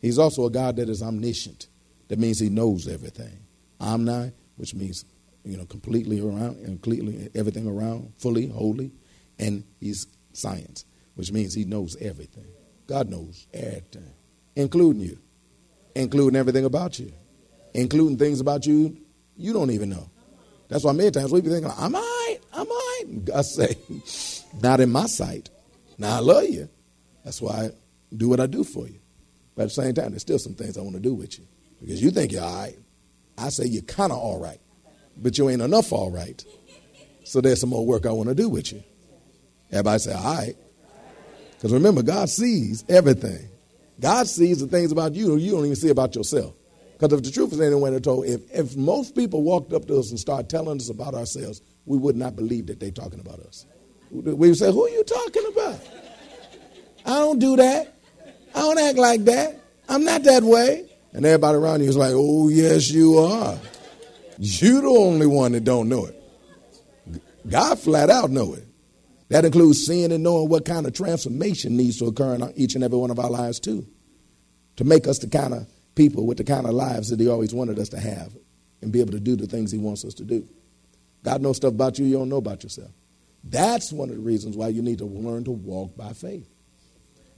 He's 0.00 0.18
also 0.18 0.46
a 0.46 0.50
God 0.50 0.76
that 0.76 0.88
is 0.88 1.02
omniscient. 1.02 1.68
That 2.08 2.18
means 2.18 2.38
he 2.38 2.48
knows 2.48 2.88
everything. 2.88 3.38
Omni, 3.80 4.32
which 4.56 4.74
means 4.74 5.04
you 5.44 5.56
know 5.56 5.64
completely 5.66 6.20
around, 6.20 6.64
completely 6.64 7.30
everything 7.34 7.66
around, 7.66 8.12
fully, 8.18 8.48
wholly, 8.48 8.92
and 9.38 9.64
he's 9.80 10.06
science, 10.32 10.84
which 11.14 11.32
means 11.32 11.54
he 11.54 11.64
knows 11.64 11.96
everything. 12.00 12.46
God 12.86 13.08
knows 13.08 13.46
everything, 13.52 14.12
including 14.56 15.02
you, 15.02 15.18
including 15.94 16.38
everything 16.38 16.64
about 16.64 16.98
you, 16.98 17.12
including 17.74 18.18
things 18.18 18.40
about 18.40 18.66
you 18.66 18.96
you 19.40 19.54
don't 19.54 19.70
even 19.70 19.88
know. 19.88 20.10
That's 20.68 20.84
why 20.84 20.92
many 20.92 21.10
times 21.10 21.32
we 21.32 21.40
be 21.40 21.48
thinking, 21.48 21.72
am 21.78 21.96
I? 21.96 22.38
Am 22.54 22.66
I? 22.70 23.02
God 23.24 23.42
say, 23.46 23.76
not 24.60 24.80
in 24.80 24.92
my 24.92 25.06
sight. 25.06 25.48
Now 25.98 26.16
I 26.16 26.20
love 26.20 26.44
you. 26.44 26.68
That's 27.24 27.40
why 27.40 27.66
I 27.66 27.70
do 28.14 28.28
what 28.28 28.38
I 28.38 28.46
do 28.46 28.64
for 28.64 28.86
you. 28.86 29.00
But 29.56 29.62
at 29.62 29.68
the 29.68 29.74
same 29.82 29.94
time, 29.94 30.10
there's 30.10 30.22
still 30.22 30.38
some 30.38 30.54
things 30.54 30.76
I 30.76 30.82
want 30.82 30.94
to 30.94 31.00
do 31.00 31.14
with 31.14 31.38
you. 31.38 31.46
Because 31.80 32.02
you 32.02 32.10
think 32.10 32.32
you're 32.32 32.42
all 32.42 32.54
right. 32.54 32.78
I 33.38 33.48
say 33.48 33.64
you're 33.64 33.82
kind 33.82 34.12
of 34.12 34.18
all 34.18 34.38
right. 34.38 34.60
But 35.16 35.38
you 35.38 35.48
ain't 35.48 35.62
enough 35.62 35.92
all 35.92 36.10
right. 36.10 36.44
So 37.24 37.40
there's 37.40 37.60
some 37.60 37.70
more 37.70 37.84
work 37.84 38.04
I 38.04 38.12
want 38.12 38.28
to 38.28 38.34
do 38.34 38.48
with 38.48 38.72
you. 38.72 38.82
Everybody 39.70 39.98
say, 40.00 40.12
all 40.12 40.36
right. 40.36 40.56
Because 41.60 41.74
remember, 41.74 42.02
God 42.02 42.30
sees 42.30 42.86
everything. 42.88 43.46
God 44.00 44.26
sees 44.26 44.60
the 44.60 44.66
things 44.66 44.92
about 44.92 45.14
you 45.14 45.36
you 45.36 45.50
don't 45.50 45.66
even 45.66 45.76
see 45.76 45.90
about 45.90 46.14
yourself. 46.14 46.54
Because 46.98 47.18
if 47.18 47.22
the 47.22 47.30
truth 47.30 47.52
is 47.52 47.60
anywhere 47.60 48.00
told, 48.00 48.24
if, 48.24 48.40
if 48.50 48.76
most 48.76 49.14
people 49.14 49.42
walked 49.42 49.74
up 49.74 49.86
to 49.88 49.98
us 49.98 50.08
and 50.08 50.18
started 50.18 50.48
telling 50.48 50.78
us 50.78 50.88
about 50.88 51.14
ourselves, 51.14 51.60
we 51.84 51.98
would 51.98 52.16
not 52.16 52.34
believe 52.34 52.66
that 52.68 52.80
they're 52.80 52.90
talking 52.90 53.20
about 53.20 53.40
us. 53.40 53.66
We 54.10 54.32
would 54.48 54.56
say, 54.56 54.72
Who 54.72 54.86
are 54.86 54.88
you 54.88 55.04
talking 55.04 55.44
about? 55.52 55.80
I 57.04 57.10
don't 57.10 57.38
do 57.38 57.56
that. 57.56 57.94
I 58.54 58.60
don't 58.60 58.78
act 58.78 58.98
like 58.98 59.24
that. 59.26 59.60
I'm 59.88 60.04
not 60.04 60.22
that 60.22 60.42
way. 60.42 60.88
And 61.12 61.26
everybody 61.26 61.58
around 61.58 61.82
you 61.82 61.88
is 61.88 61.96
like, 61.96 62.12
oh, 62.14 62.48
yes, 62.48 62.90
you 62.90 63.18
are. 63.18 63.58
You're 64.38 64.82
the 64.82 64.88
only 64.88 65.26
one 65.26 65.52
that 65.52 65.64
don't 65.64 65.88
know 65.88 66.06
it. 66.06 66.16
God 67.48 67.78
flat 67.78 68.10
out 68.10 68.30
know 68.30 68.54
it. 68.54 68.64
That 69.30 69.44
includes 69.44 69.86
seeing 69.86 70.10
and 70.10 70.24
knowing 70.24 70.48
what 70.48 70.64
kind 70.64 70.86
of 70.86 70.92
transformation 70.92 71.76
needs 71.76 71.98
to 71.98 72.06
occur 72.06 72.34
in 72.34 72.52
each 72.56 72.74
and 72.74 72.82
every 72.82 72.98
one 72.98 73.12
of 73.12 73.18
our 73.20 73.30
lives, 73.30 73.60
too, 73.60 73.86
to 74.76 74.84
make 74.84 75.06
us 75.06 75.20
the 75.20 75.28
kind 75.28 75.54
of 75.54 75.68
people 75.94 76.26
with 76.26 76.38
the 76.38 76.44
kind 76.44 76.66
of 76.66 76.72
lives 76.72 77.10
that 77.10 77.20
He 77.20 77.28
always 77.28 77.54
wanted 77.54 77.78
us 77.78 77.88
to 77.90 78.00
have 78.00 78.32
and 78.82 78.90
be 78.90 79.00
able 79.00 79.12
to 79.12 79.20
do 79.20 79.36
the 79.36 79.46
things 79.46 79.70
He 79.70 79.78
wants 79.78 80.04
us 80.04 80.14
to 80.14 80.24
do. 80.24 80.48
God 81.22 81.42
knows 81.42 81.58
stuff 81.58 81.72
about 81.72 81.98
you 81.98 82.06
you 82.06 82.18
don't 82.18 82.28
know 82.28 82.38
about 82.38 82.64
yourself. 82.64 82.90
That's 83.44 83.92
one 83.92 84.10
of 84.10 84.16
the 84.16 84.20
reasons 84.20 84.56
why 84.56 84.68
you 84.68 84.82
need 84.82 84.98
to 84.98 85.04
learn 85.04 85.44
to 85.44 85.52
walk 85.52 85.96
by 85.96 86.12
faith 86.12 86.48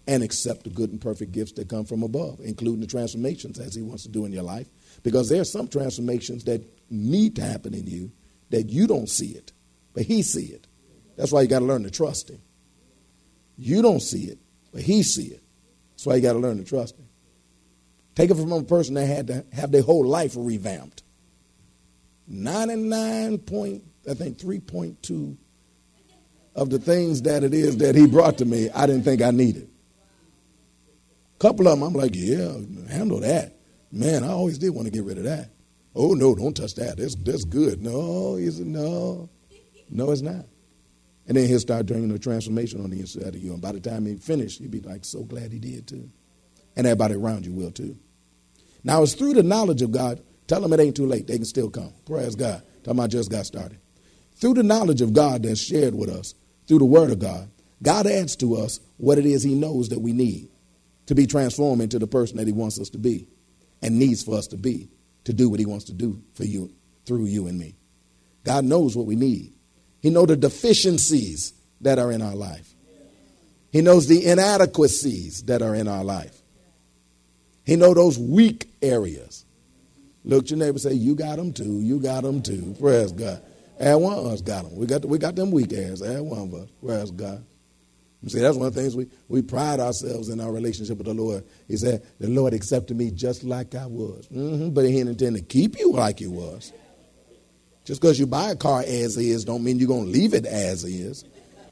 and 0.06 0.22
accept 0.22 0.64
the 0.64 0.70
good 0.70 0.90
and 0.90 1.00
perfect 1.00 1.32
gifts 1.32 1.52
that 1.52 1.68
come 1.68 1.84
from 1.84 2.02
above, 2.02 2.40
including 2.42 2.80
the 2.80 2.86
transformations 2.86 3.58
as 3.58 3.74
He 3.74 3.82
wants 3.82 4.04
to 4.04 4.08
do 4.08 4.24
in 4.24 4.32
your 4.32 4.44
life. 4.44 4.68
Because 5.02 5.28
there 5.28 5.42
are 5.42 5.44
some 5.44 5.68
transformations 5.68 6.44
that 6.44 6.62
need 6.88 7.36
to 7.36 7.42
happen 7.42 7.74
in 7.74 7.86
you 7.86 8.12
that 8.48 8.70
you 8.70 8.86
don't 8.86 9.10
see 9.10 9.32
it, 9.32 9.52
but 9.92 10.04
He 10.04 10.22
see 10.22 10.46
it. 10.46 10.66
That's 11.16 11.32
why 11.32 11.42
you 11.42 11.48
got 11.48 11.60
to 11.60 11.64
learn 11.64 11.82
to 11.84 11.90
trust 11.90 12.30
Him. 12.30 12.40
You 13.56 13.82
don't 13.82 14.00
see 14.00 14.24
it, 14.24 14.38
but 14.72 14.82
He 14.82 15.02
see 15.02 15.26
it. 15.26 15.42
That's 15.92 16.06
why 16.06 16.16
you 16.16 16.22
got 16.22 16.32
to 16.32 16.38
learn 16.38 16.58
to 16.58 16.64
trust 16.64 16.96
Him. 16.96 17.08
Take 18.14 18.30
it 18.30 18.36
from 18.36 18.52
a 18.52 18.62
person 18.62 18.94
that 18.94 19.06
had 19.06 19.26
to 19.28 19.44
have 19.52 19.72
their 19.72 19.82
whole 19.82 20.04
life 20.04 20.34
revamped. 20.36 21.02
99 22.28 23.38
point, 23.38 23.84
I 24.08 24.14
think 24.14 24.38
3.2 24.38 25.36
of 26.54 26.70
the 26.70 26.78
things 26.78 27.22
that 27.22 27.44
it 27.44 27.54
is 27.54 27.78
that 27.78 27.94
he 27.94 28.06
brought 28.06 28.38
to 28.38 28.44
me, 28.44 28.68
I 28.70 28.86
didn't 28.86 29.04
think 29.04 29.22
I 29.22 29.30
needed. 29.30 29.70
A 31.36 31.38
couple 31.38 31.66
of 31.66 31.78
them, 31.78 31.82
I'm 31.82 31.94
like, 31.94 32.12
yeah, 32.14 32.52
handle 32.90 33.20
that. 33.20 33.56
Man, 33.90 34.24
I 34.24 34.28
always 34.28 34.58
did 34.58 34.70
want 34.70 34.86
to 34.86 34.92
get 34.92 35.04
rid 35.04 35.18
of 35.18 35.24
that. 35.24 35.50
Oh, 35.94 36.12
no, 36.12 36.34
don't 36.34 36.56
touch 36.56 36.74
that. 36.76 36.96
That's, 36.96 37.14
that's 37.14 37.44
good. 37.44 37.82
No, 37.82 38.36
he 38.36 38.50
said, 38.50 38.66
no. 38.66 39.28
No, 39.90 40.10
it's 40.10 40.22
not. 40.22 40.46
And 41.26 41.36
then 41.36 41.46
he'll 41.46 41.60
start 41.60 41.86
doing 41.86 42.08
the 42.08 42.18
transformation 42.18 42.82
on 42.82 42.90
the 42.90 43.00
inside 43.00 43.34
of 43.34 43.42
you. 43.42 43.52
And 43.52 43.62
by 43.62 43.72
the 43.72 43.80
time 43.80 44.06
he 44.06 44.16
finished, 44.16 44.60
you'll 44.60 44.70
be 44.70 44.80
like, 44.80 45.04
so 45.04 45.22
glad 45.22 45.52
he 45.52 45.58
did 45.58 45.86
too. 45.86 46.10
And 46.76 46.86
everybody 46.86 47.14
around 47.14 47.46
you 47.46 47.52
will 47.52 47.70
too. 47.70 47.96
Now, 48.84 49.02
it's 49.02 49.14
through 49.14 49.34
the 49.34 49.42
knowledge 49.42 49.82
of 49.82 49.92
God. 49.92 50.20
Tell 50.48 50.60
them 50.60 50.72
it 50.72 50.80
ain't 50.80 50.96
too 50.96 51.06
late. 51.06 51.26
They 51.26 51.36
can 51.36 51.44
still 51.44 51.70
come. 51.70 51.92
Praise 52.04 52.34
God. 52.34 52.62
Tell 52.82 52.94
them 52.94 53.00
I 53.00 53.06
just 53.06 53.30
got 53.30 53.46
started. 53.46 53.78
Through 54.36 54.54
the 54.54 54.64
knowledge 54.64 55.00
of 55.00 55.12
God 55.12 55.44
that's 55.44 55.60
shared 55.60 55.94
with 55.94 56.08
us, 56.08 56.34
through 56.66 56.80
the 56.80 56.84
Word 56.84 57.10
of 57.10 57.20
God, 57.20 57.48
God 57.82 58.06
adds 58.06 58.34
to 58.36 58.56
us 58.56 58.80
what 58.96 59.18
it 59.18 59.26
is 59.26 59.42
He 59.42 59.54
knows 59.54 59.90
that 59.90 60.00
we 60.00 60.12
need 60.12 60.48
to 61.06 61.14
be 61.14 61.26
transformed 61.26 61.82
into 61.82 61.98
the 61.98 62.06
person 62.06 62.38
that 62.38 62.46
He 62.46 62.52
wants 62.52 62.80
us 62.80 62.90
to 62.90 62.98
be 62.98 63.28
and 63.80 63.98
needs 63.98 64.22
for 64.22 64.36
us 64.36 64.48
to 64.48 64.56
be 64.56 64.88
to 65.24 65.32
do 65.32 65.48
what 65.48 65.60
He 65.60 65.66
wants 65.66 65.84
to 65.86 65.92
do 65.92 66.22
for 66.34 66.44
you, 66.44 66.72
through 67.06 67.26
you 67.26 67.46
and 67.46 67.58
me. 67.58 67.76
God 68.44 68.64
knows 68.64 68.96
what 68.96 69.06
we 69.06 69.14
need. 69.14 69.54
He 70.02 70.10
knows 70.10 70.26
the 70.26 70.36
deficiencies 70.36 71.54
that 71.80 71.98
are 71.98 72.10
in 72.10 72.20
our 72.20 72.34
life. 72.34 72.68
He 73.70 73.80
knows 73.80 74.06
the 74.08 74.26
inadequacies 74.26 75.44
that 75.44 75.62
are 75.62 75.74
in 75.74 75.88
our 75.88 76.04
life. 76.04 76.42
He 77.64 77.76
knows 77.76 77.94
those 77.94 78.18
weak 78.18 78.68
areas. 78.82 79.46
Look 80.24 80.50
your 80.50 80.58
neighbor 80.58 80.78
say, 80.78 80.92
You 80.92 81.14
got 81.14 81.36
them 81.36 81.52
too. 81.52 81.80
You 81.80 82.00
got 82.00 82.24
them 82.24 82.42
too. 82.42 82.74
Praise 82.78 83.12
God. 83.12 83.42
Every 83.78 84.02
one 84.02 84.18
of 84.18 84.26
us 84.26 84.42
got 84.42 84.64
them. 84.64 84.76
We 84.76 84.86
got, 84.86 85.04
we 85.04 85.18
got 85.18 85.36
them 85.36 85.52
weak 85.52 85.72
areas. 85.72 86.02
Every 86.02 86.20
one 86.20 86.40
of 86.40 86.54
us. 86.54 86.68
Praise 86.84 87.10
God. 87.12 87.44
You 88.22 88.28
see, 88.28 88.40
that's 88.40 88.56
one 88.56 88.68
of 88.68 88.74
the 88.74 88.80
things 88.80 88.94
we, 88.94 89.08
we 89.28 89.42
pride 89.42 89.80
ourselves 89.80 90.28
in 90.28 90.40
our 90.40 90.52
relationship 90.52 90.98
with 90.98 91.06
the 91.06 91.14
Lord. 91.14 91.44
He 91.66 91.76
said, 91.76 92.02
The 92.18 92.28
Lord 92.28 92.54
accepted 92.54 92.96
me 92.96 93.10
just 93.12 93.44
like 93.44 93.74
I 93.74 93.86
was. 93.86 94.28
Mm-hmm, 94.28 94.70
but 94.70 94.84
He 94.84 94.92
didn't 94.92 95.10
intend 95.10 95.36
to 95.36 95.42
keep 95.42 95.78
you 95.78 95.92
like 95.92 96.20
you 96.20 96.30
was. 96.30 96.72
Just 97.84 98.00
because 98.00 98.18
you 98.18 98.26
buy 98.26 98.50
a 98.50 98.56
car 98.56 98.80
as 98.80 99.16
is 99.16 99.44
don't 99.44 99.64
mean 99.64 99.78
you're 99.78 99.88
going 99.88 100.06
to 100.06 100.10
leave 100.10 100.34
it 100.34 100.46
as 100.46 100.84
is. 100.84 101.24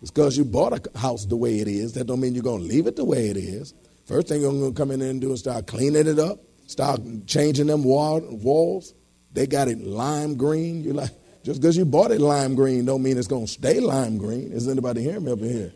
It's 0.03 0.11
because 0.11 0.37
you 0.37 0.45
bought 0.45 0.73
a 0.73 0.99
house 0.99 1.27
the 1.27 1.37
way 1.37 1.61
it 1.61 1.69
is. 1.69 1.93
That 1.93 2.07
don't 2.07 2.21
mean 2.21 2.35
you're 2.35 2.43
going 2.43 2.63
to 2.63 2.67
leave 2.67 2.87
it 2.87 2.97
the 2.97 3.05
way 3.05 3.29
it 3.29 3.37
is. 3.37 3.75
First 4.07 4.29
thing 4.29 4.41
you're 4.41 4.51
going 4.51 4.75
to 4.75 4.77
come 4.77 4.91
in 4.91 5.01
there 5.01 5.11
and 5.11 5.21
do 5.21 5.33
is 5.33 5.41
start 5.41 5.67
cleaning 5.67 6.07
it 6.07 6.19
up, 6.19 6.41
start 6.67 7.01
changing 7.27 7.69
them 7.69 7.85
wall, 7.85 8.21
walls. 8.21 8.95
They 9.33 9.47
got 9.47 9.69
it 9.69 9.79
lime 9.79 10.37
green. 10.37 10.83
You're 10.83 10.95
like, 10.95 11.11
just 11.45 11.61
because 11.61 11.77
you 11.77 11.85
bought 11.85 12.11
it 12.11 12.21
lime 12.21 12.55
green 12.55 12.85
don't 12.85 13.03
mean 13.03 13.17
it's 13.17 13.29
going 13.29 13.47
to 13.47 13.53
stay 13.53 13.79
lime 13.79 14.19
green. 14.19 14.53
Is 14.53 14.69
anybody 14.69 15.03
hearing 15.03 15.25
me 15.25 15.33
up 15.33 15.39
here? 15.39 15.73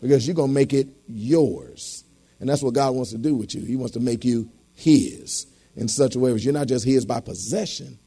Because 0.00 0.26
you're 0.26 0.34
going 0.34 0.50
to 0.50 0.54
make 0.54 0.72
it 0.72 0.88
yours. 1.06 2.04
And 2.40 2.48
that's 2.48 2.62
what 2.62 2.74
God 2.74 2.94
wants 2.94 3.10
to 3.10 3.18
do 3.18 3.34
with 3.34 3.54
you. 3.54 3.62
He 3.64 3.76
wants 3.76 3.92
to 3.94 4.00
make 4.00 4.24
you 4.24 4.50
his 4.72 5.46
in 5.76 5.88
such 5.88 6.14
a 6.14 6.18
way 6.18 6.32
as 6.32 6.44
you're 6.44 6.54
not 6.54 6.68
just 6.68 6.84
his 6.84 7.04
by 7.04 7.20
possession, 7.20 7.98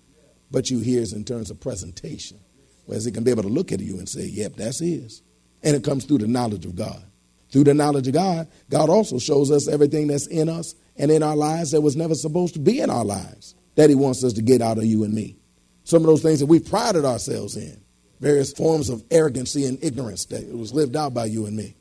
but 0.51 0.69
you 0.69 0.79
hear 0.79 0.99
his 0.99 1.13
in 1.13 1.23
terms 1.23 1.51
of 1.51 1.59
presentation. 1.59 2.39
Whereas 2.85 3.05
he 3.05 3.11
can 3.11 3.23
be 3.23 3.31
able 3.31 3.43
to 3.43 3.49
look 3.49 3.71
at 3.71 3.79
you 3.79 3.97
and 3.97 4.07
say, 4.07 4.25
yep, 4.25 4.55
that's 4.55 4.79
his. 4.79 5.21
And 5.63 5.75
it 5.75 5.83
comes 5.83 6.05
through 6.05 6.19
the 6.19 6.27
knowledge 6.27 6.65
of 6.65 6.75
God. 6.75 7.03
Through 7.51 7.65
the 7.65 7.73
knowledge 7.73 8.07
of 8.07 8.13
God, 8.13 8.47
God 8.69 8.89
also 8.89 9.19
shows 9.19 9.51
us 9.51 9.67
everything 9.67 10.07
that's 10.07 10.27
in 10.27 10.49
us 10.49 10.75
and 10.97 11.11
in 11.11 11.23
our 11.23 11.35
lives 11.35 11.71
that 11.71 11.81
was 11.81 11.95
never 11.95 12.15
supposed 12.15 12.53
to 12.55 12.59
be 12.59 12.79
in 12.79 12.89
our 12.89 13.05
lives 13.05 13.55
that 13.75 13.89
he 13.89 13.95
wants 13.95 14.23
us 14.23 14.33
to 14.33 14.41
get 14.41 14.61
out 14.61 14.77
of 14.77 14.85
you 14.85 15.03
and 15.03 15.13
me. 15.13 15.37
Some 15.83 16.01
of 16.01 16.07
those 16.07 16.21
things 16.21 16.39
that 16.39 16.47
we 16.47 16.59
prided 16.59 17.05
ourselves 17.05 17.55
in, 17.55 17.79
various 18.19 18.51
forms 18.51 18.89
of 18.89 19.03
arrogancy 19.11 19.65
and 19.65 19.81
ignorance 19.83 20.25
that 20.25 20.47
was 20.51 20.73
lived 20.73 20.95
out 20.95 21.13
by 21.13 21.25
you 21.25 21.45
and 21.45 21.55
me, 21.55 21.77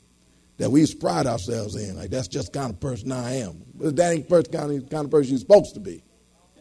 that 0.57 0.69
we 0.69 0.81
used 0.81 0.99
pride 0.99 1.25
ourselves 1.25 1.75
in. 1.75 1.97
Like, 1.97 2.09
that's 2.09 2.27
just 2.27 2.53
the 2.53 2.59
kind 2.59 2.71
of 2.71 2.79
person 2.79 3.11
I 3.11 3.37
am. 3.37 3.63
But 3.75 3.95
that 3.97 4.13
ain't 4.13 4.29
the 4.29 4.43
kind 4.43 4.83
of, 4.83 4.89
kind 4.89 5.05
of 5.05 5.11
person 5.11 5.31
you're 5.31 5.39
supposed 5.39 5.73
to 5.73 5.79
be. 5.79 6.03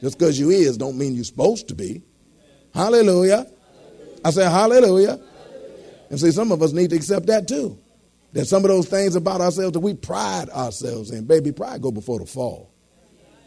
Just 0.01 0.19
because 0.19 0.39
you 0.39 0.51
is 0.51 0.77
don't 0.77 0.99
mean 0.99 1.15
you're 1.15 1.25
supposed 1.25 1.69
to 1.69 1.75
be. 1.75 2.03
Hallelujah. 2.75 3.47
I 4.25 4.31
say 4.31 4.45
hallelujah. 4.45 5.21
And 6.11 6.21
see, 6.21 6.31
some 6.31 6.53
of 6.53 6.63
us 6.63 6.73
need 6.73 6.91
to 6.91 6.97
accept 6.97 7.27
that 7.27 7.49
too. 7.49 7.79
That 8.33 8.47
some 8.47 8.65
of 8.65 8.71
those 8.71 8.89
things 8.89 9.17
about 9.17 9.41
ourselves 9.41 9.73
that 9.73 9.81
we 9.81 9.95
pride 9.95 10.51
ourselves 10.51 11.11
in, 11.11 11.27
baby, 11.27 11.53
pride 11.53 11.81
go 11.81 11.91
before 11.91 12.19
the 12.19 12.27
fall. 12.27 12.73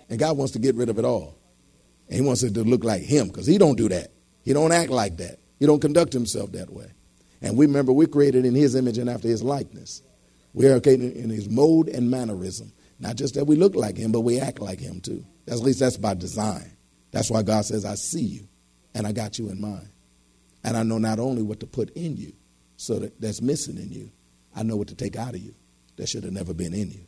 And 0.10 0.18
God 0.18 0.38
wants 0.38 0.53
to 0.53 0.60
get 0.60 0.75
rid 0.75 0.89
of 0.89 0.98
it 0.98 1.06
all. 1.06 1.38
And 2.08 2.15
he 2.15 2.22
wants 2.22 2.41
it 2.41 2.56
to 2.56 2.63
look 2.63 2.84
like 2.84 3.03
him 3.03 3.27
because 3.27 3.46
he 3.46 3.58
don't 3.58 3.75
do 3.75 3.88
that. 3.89 4.12
He 4.41 4.53
don't 4.53 4.72
act 4.72 4.89
like 4.89 5.18
that. 5.18 5.39
He 5.60 5.68
don't 5.68 5.79
conduct 5.79 6.12
himself 6.12 6.51
that 6.53 6.72
way. 6.72 6.91
And 7.41 7.56
we 7.56 7.68
remember 7.68 7.91
we're 7.91 8.08
created 8.08 8.46
in 8.46 8.56
his 8.56 8.74
image 8.75 8.98
and 8.98 9.10
after 9.10 9.27
his 9.27 9.44
likeness. 9.44 10.01
We 10.53 10.65
are 10.68 10.79
created 10.79 11.15
in 11.15 11.29
his 11.29 11.48
mode 11.48 11.88
and 11.89 12.10
mannerism. 12.10 12.74
Not 13.00 13.15
just 13.15 13.36
that 13.36 13.46
we 13.46 13.56
look 13.56 13.75
like 13.75 13.96
him, 13.96 14.12
but 14.12 14.22
we 14.22 14.39
act 14.39 14.60
like 14.60 14.79
him 14.79 15.00
too. 15.01 15.24
At 15.50 15.60
least 15.60 15.79
that's 15.79 15.98
by 15.98 16.13
design. 16.13 16.72
That's 17.12 17.32
why 17.32 17.41
God 17.41 17.65
says, 17.65 17.86
I 17.86 17.96
see 17.96 18.22
you 18.22 18.48
and 18.94 19.08
I 19.08 19.12
got 19.12 19.39
you 19.39 19.50
in 19.50 19.60
mind. 19.60 19.89
And 20.63 20.77
I 20.77 20.84
know 20.84 20.98
not 20.98 21.20
only 21.20 21.41
what 21.41 21.60
to 21.62 21.68
put 21.68 21.89
in 21.91 22.18
you, 22.18 22.34
so 22.77 23.00
that 23.00 23.20
that's 23.20 23.41
missing 23.41 23.77
in 23.77 23.91
you, 23.91 24.12
I 24.56 24.63
know 24.63 24.77
what 24.77 24.88
to 24.88 24.96
take 24.96 25.15
out 25.15 25.36
of 25.36 25.41
you 25.41 25.53
that 25.98 26.08
should 26.08 26.24
have 26.24 26.34
never 26.34 26.53
been 26.53 26.74
in 26.74 26.91
you. 26.91 27.06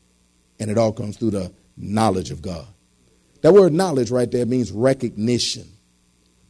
And 0.59 0.69
it 0.69 0.77
all 0.77 0.91
comes 0.91 1.17
through 1.17 1.31
the 1.31 1.53
knowledge 1.77 2.31
of 2.31 2.41
God. 2.41 2.67
That 3.41 3.53
word 3.53 3.73
knowledge 3.73 4.11
right 4.11 4.29
there 4.29 4.45
means 4.45 4.71
recognition. 4.71 5.69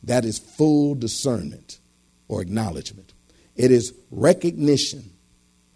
That 0.04 0.26
is 0.26 0.40
full 0.40 0.96
discernment 0.96 1.80
or 2.28 2.42
acknowledgement. 2.42 3.14
It 3.56 3.72
is 3.72 3.94
recognition. 4.10 5.12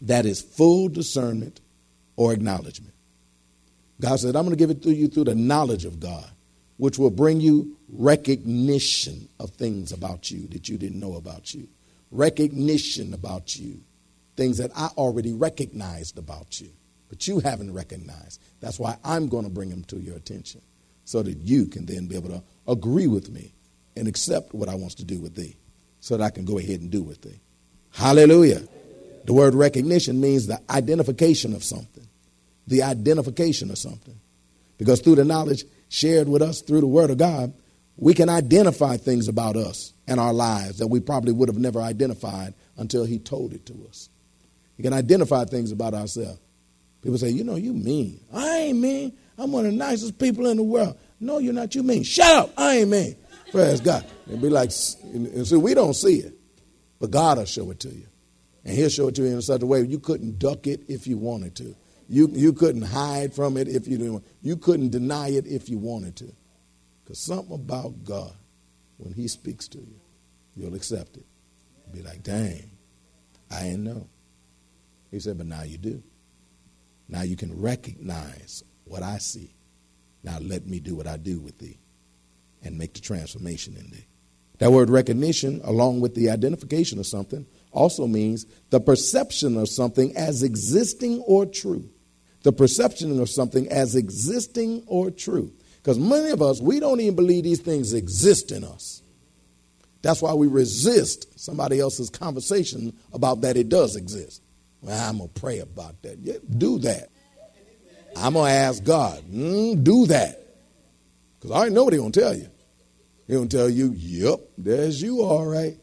That 0.02 0.26
is 0.26 0.42
full 0.42 0.90
discernment 0.90 1.62
or 2.16 2.34
acknowledgement. 2.34 2.95
God 4.00 4.20
said, 4.20 4.36
I'm 4.36 4.44
going 4.44 4.56
to 4.56 4.62
give 4.62 4.70
it 4.70 4.84
to 4.84 4.94
you 4.94 5.08
through 5.08 5.26
the 5.26 5.36
knowledge 5.36 5.86
of 5.86 6.00
God, 6.00 6.30
which 6.78 6.98
will 6.98 7.10
bring 7.10 7.40
you 7.40 7.78
recognition 7.90 9.30
of 9.40 9.52
things 9.52 9.92
about 9.92 10.30
you 10.32 10.48
that 10.50 10.68
you 10.68 10.78
didn't 10.78 11.00
know 11.00 11.16
about 11.16 11.54
you. 11.54 11.68
Recognition 12.12 13.14
about 13.14 13.58
you 13.58 13.82
things 14.36 14.58
that 14.58 14.72
I 14.76 14.88
already 14.98 15.34
recognized 15.34 16.18
about 16.18 16.60
you, 16.60 16.70
but 17.10 17.28
you 17.28 17.40
haven't 17.40 17.74
recognized. 17.74 18.42
That's 18.60 18.80
why 18.80 18.98
I'm 19.04 19.28
going 19.28 19.46
to 19.46 19.50
bring 19.50 19.70
them 19.70 19.84
to 19.86 19.98
your 19.98 20.16
attention 20.18 20.62
so 21.06 21.22
that 21.24 21.38
you 21.38 21.68
can 21.68 21.86
then 21.86 22.08
be 22.08 22.16
able 22.16 22.30
to 22.30 22.44
agree 22.68 23.08
with 23.08 23.30
me 23.30 23.54
and 23.96 24.08
accept 24.08 24.54
what 24.54 24.70
I 24.70 24.76
want 24.76 24.98
to 24.98 25.06
do 25.06 25.20
with 25.20 25.36
thee 25.36 25.56
so 26.00 26.18
that 26.18 26.24
I 26.24 26.30
can 26.30 26.46
go 26.46 26.58
ahead 26.58 26.82
and 26.82 26.92
do 26.92 27.02
with 27.02 27.22
thee. 27.22 27.40
Hallelujah. 27.94 28.62
The 29.26 29.34
word 29.34 29.56
recognition 29.56 30.20
means 30.20 30.48
the 30.48 30.60
identification 30.70 31.54
of 31.54 31.64
something, 31.64 32.08
the 32.68 32.84
identification 32.84 33.70
of 33.72 33.78
something. 33.78 34.20
Because 34.78 35.02
through 35.02 35.16
the 35.16 35.26
knowledge 35.26 35.64
shared 35.90 36.28
with 36.28 36.42
us 36.42 36.62
through 36.62 36.82
the 36.82 36.88
Word 36.88 37.10
of 37.10 37.18
God, 37.18 37.54
we 37.98 38.14
can 38.14 38.30
identify 38.30 38.98
things 38.98 39.28
about 39.28 39.56
us 39.56 39.94
and 40.08 40.20
our 40.20 40.34
lives 40.34 40.80
that 40.80 40.88
we 40.88 41.00
probably 41.00 41.32
would 41.32 41.50
have 41.50 41.58
never 41.58 41.80
identified 41.80 42.54
until 42.78 43.06
He 43.06 43.20
told 43.20 43.54
it 43.54 43.66
to 43.68 43.86
us. 43.88 44.10
You 44.78 44.84
can 44.84 44.94
identify 44.94 45.46
things 45.46 45.72
about 45.72 45.94
ourselves. 45.94 46.40
People 47.02 47.18
say, 47.18 47.30
you 47.30 47.44
know, 47.44 47.56
you 47.56 47.74
mean. 47.74 48.20
I 48.34 48.58
ain't 48.58 48.80
mean. 48.80 49.18
I'm 49.38 49.52
one 49.52 49.66
of 49.66 49.72
the 49.72 49.78
nicest 49.78 50.18
people 50.18 50.48
in 50.48 50.58
the 50.58 50.64
world. 50.64 50.98
No, 51.20 51.38
you're 51.38 51.54
not. 51.54 51.76
You 51.76 51.84
mean. 51.84 52.04
Shut 52.04 52.36
up. 52.36 52.54
I 52.58 52.78
ain't 52.78 52.90
mean. 52.90 53.16
Praise 53.52 53.80
God. 53.80 54.06
And 54.28 54.42
be 54.42 54.50
like, 54.50 54.72
and 55.14 55.48
so 55.48 55.60
we 55.60 55.74
don't 55.74 55.94
see 55.94 56.16
it, 56.16 56.34
but 57.00 57.12
God 57.12 57.38
will 57.38 57.46
show 57.46 57.70
it 57.72 57.80
to 57.82 57.90
you. 57.90 58.08
And 58.66 58.76
He'll 58.76 58.90
show 58.90 59.08
it 59.08 59.16
to 59.16 59.22
you 59.22 59.28
in 59.28 59.42
such 59.42 59.62
a 59.62 59.66
way 59.66 59.82
you 59.82 60.00
couldn't 60.00 60.40
duck 60.40 60.68
it 60.68 60.82
if 60.88 61.08
you 61.08 61.18
wanted 61.18 61.56
to. 61.58 61.76
You, 62.08 62.30
you 62.32 62.54
couldn't 62.54 62.84
hide 62.84 63.34
from 63.34 63.58
it 63.58 63.68
if 63.68 63.88
you 63.88 63.98
didn't. 63.98 64.26
You 64.42 64.58
couldn't 64.58 64.90
deny 64.90 65.30
it 65.30 65.48
if 65.48 65.70
you 65.70 65.78
wanted 65.78 66.16
to. 66.18 66.32
Because 67.04 67.20
something 67.20 67.56
about 67.56 68.04
God, 68.04 68.34
when 68.98 69.14
He 69.14 69.28
speaks 69.28 69.68
to 69.70 69.80
you, 69.80 70.00
you'll 70.56 70.76
accept 70.76 71.18
it. 71.18 71.26
Be 71.92 72.02
like, 72.02 72.24
dang, 72.24 72.72
I 73.52 73.64
didn't 73.64 73.84
know. 73.84 74.08
He 75.12 75.20
said, 75.20 75.38
but 75.38 75.48
now 75.48 75.64
you 75.64 75.78
do. 75.78 76.04
Now 77.08 77.22
you 77.22 77.36
can 77.36 77.60
recognize 77.60 78.64
what 78.86 79.04
I 79.04 79.20
see. 79.20 79.54
Now 80.24 80.40
let 80.40 80.66
me 80.66 80.80
do 80.80 80.96
what 80.96 81.08
I 81.08 81.18
do 81.18 81.40
with 81.40 81.60
thee 81.60 81.78
and 82.64 82.78
make 82.78 82.94
the 82.94 83.02
transformation 83.02 83.78
in 83.78 83.92
thee. 83.92 84.08
That 84.58 84.72
word 84.72 84.90
recognition, 84.90 85.62
along 85.64 86.02
with 86.02 86.16
the 86.16 86.30
identification 86.30 86.98
of 86.98 87.06
something, 87.06 87.46
also 87.72 88.08
means 88.08 88.46
the 88.70 88.80
perception 88.80 89.58
of 89.58 89.70
something 89.70 90.16
as 90.16 90.44
existing 90.44 91.20
or 91.28 91.46
true. 91.46 91.90
The 92.46 92.54
perception 92.54 93.20
of 93.20 93.28
something 93.28 93.68
as 93.70 93.96
existing 93.96 94.84
or 94.86 95.10
true. 95.10 95.52
Because 95.78 95.98
many 95.98 96.30
of 96.30 96.44
us, 96.44 96.62
we 96.62 96.80
don't 96.80 97.00
even 97.00 97.16
believe 97.16 97.44
these 97.44 97.60
things 97.60 97.92
exist 97.92 98.52
in 98.52 98.64
us. 98.64 99.02
That's 100.04 100.22
why 100.22 100.36
we 100.36 100.46
resist 100.46 101.40
somebody 101.40 101.80
else's 101.80 102.12
conversation 102.12 102.96
about 103.14 103.42
that 103.42 103.58
it 103.58 103.68
does 103.68 103.96
exist. 103.96 104.44
Well, 104.82 105.10
I'm 105.10 105.18
going 105.18 105.32
to 105.34 105.42
pray 105.42 105.58
about 105.58 106.00
that. 106.04 106.20
Yeah, 106.20 106.36
do 106.56 106.78
that. 106.80 107.10
I'm 108.16 108.34
going 108.34 108.52
to 108.52 108.56
ask 108.56 108.84
God, 108.84 109.24
mm, 109.24 109.84
do 109.84 110.06
that. 110.06 110.40
Because 111.40 111.50
I 111.50 111.56
already 111.56 111.74
know 111.74 111.86
what 111.86 111.94
He's 111.94 112.00
going 112.00 112.12
to 112.12 112.22
tell 112.22 112.36
you. 112.36 112.48
He's 113.26 113.38
going 113.38 113.50
to 113.50 113.58
tell 113.58 113.70
you, 113.72 113.92
yep, 113.96 114.40
there's 114.56 115.02
you, 115.02 115.24
all 115.24 115.48
right. 115.48 115.80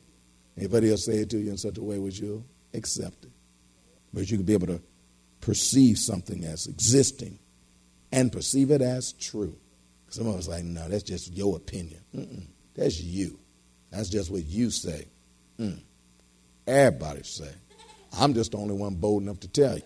Anybody 0.57 0.93
else 0.93 1.07
say 1.07 1.15
it 1.15 1.31
to 1.31 1.39
you 1.39 1.51
in 1.51 1.59
such 1.59 1.79
a 1.79 1.83
way 1.83 1.99
which 1.99 2.21
you'll 2.21 2.47
accept 2.73 3.25
it. 3.25 3.33
But 4.15 4.31
you 4.31 4.37
can 4.37 4.47
be 4.47 4.53
able 4.53 4.69
to 4.69 4.81
perceive 5.43 5.99
something 5.99 6.45
as 6.45 6.67
existing 6.67 7.39
and 8.11 8.33
perceive 8.33 8.71
it 8.71 8.81
as 8.81 9.13
true. 9.13 9.59
Some 10.09 10.27
of 10.29 10.37
us 10.37 10.49
like, 10.49 10.65
no, 10.65 10.89
that's 10.89 11.03
just 11.03 11.33
your 11.33 11.57
opinion. 11.57 12.01
Mm-mm. 12.15 12.47
That's 12.75 13.01
you. 13.01 13.39
That's 13.91 14.09
just 14.09 14.31
what 14.31 14.45
you 14.45 14.71
say. 14.71 15.09
Mm. 15.59 15.81
Everybody 16.67 17.23
say. 17.25 17.51
I'm 18.19 18.33
just 18.33 18.53
the 18.53 18.59
only 18.59 18.75
one 18.75 18.95
bold 18.95 19.23
enough 19.23 19.41
to 19.41 19.49
tell 19.49 19.77
you. 19.77 19.83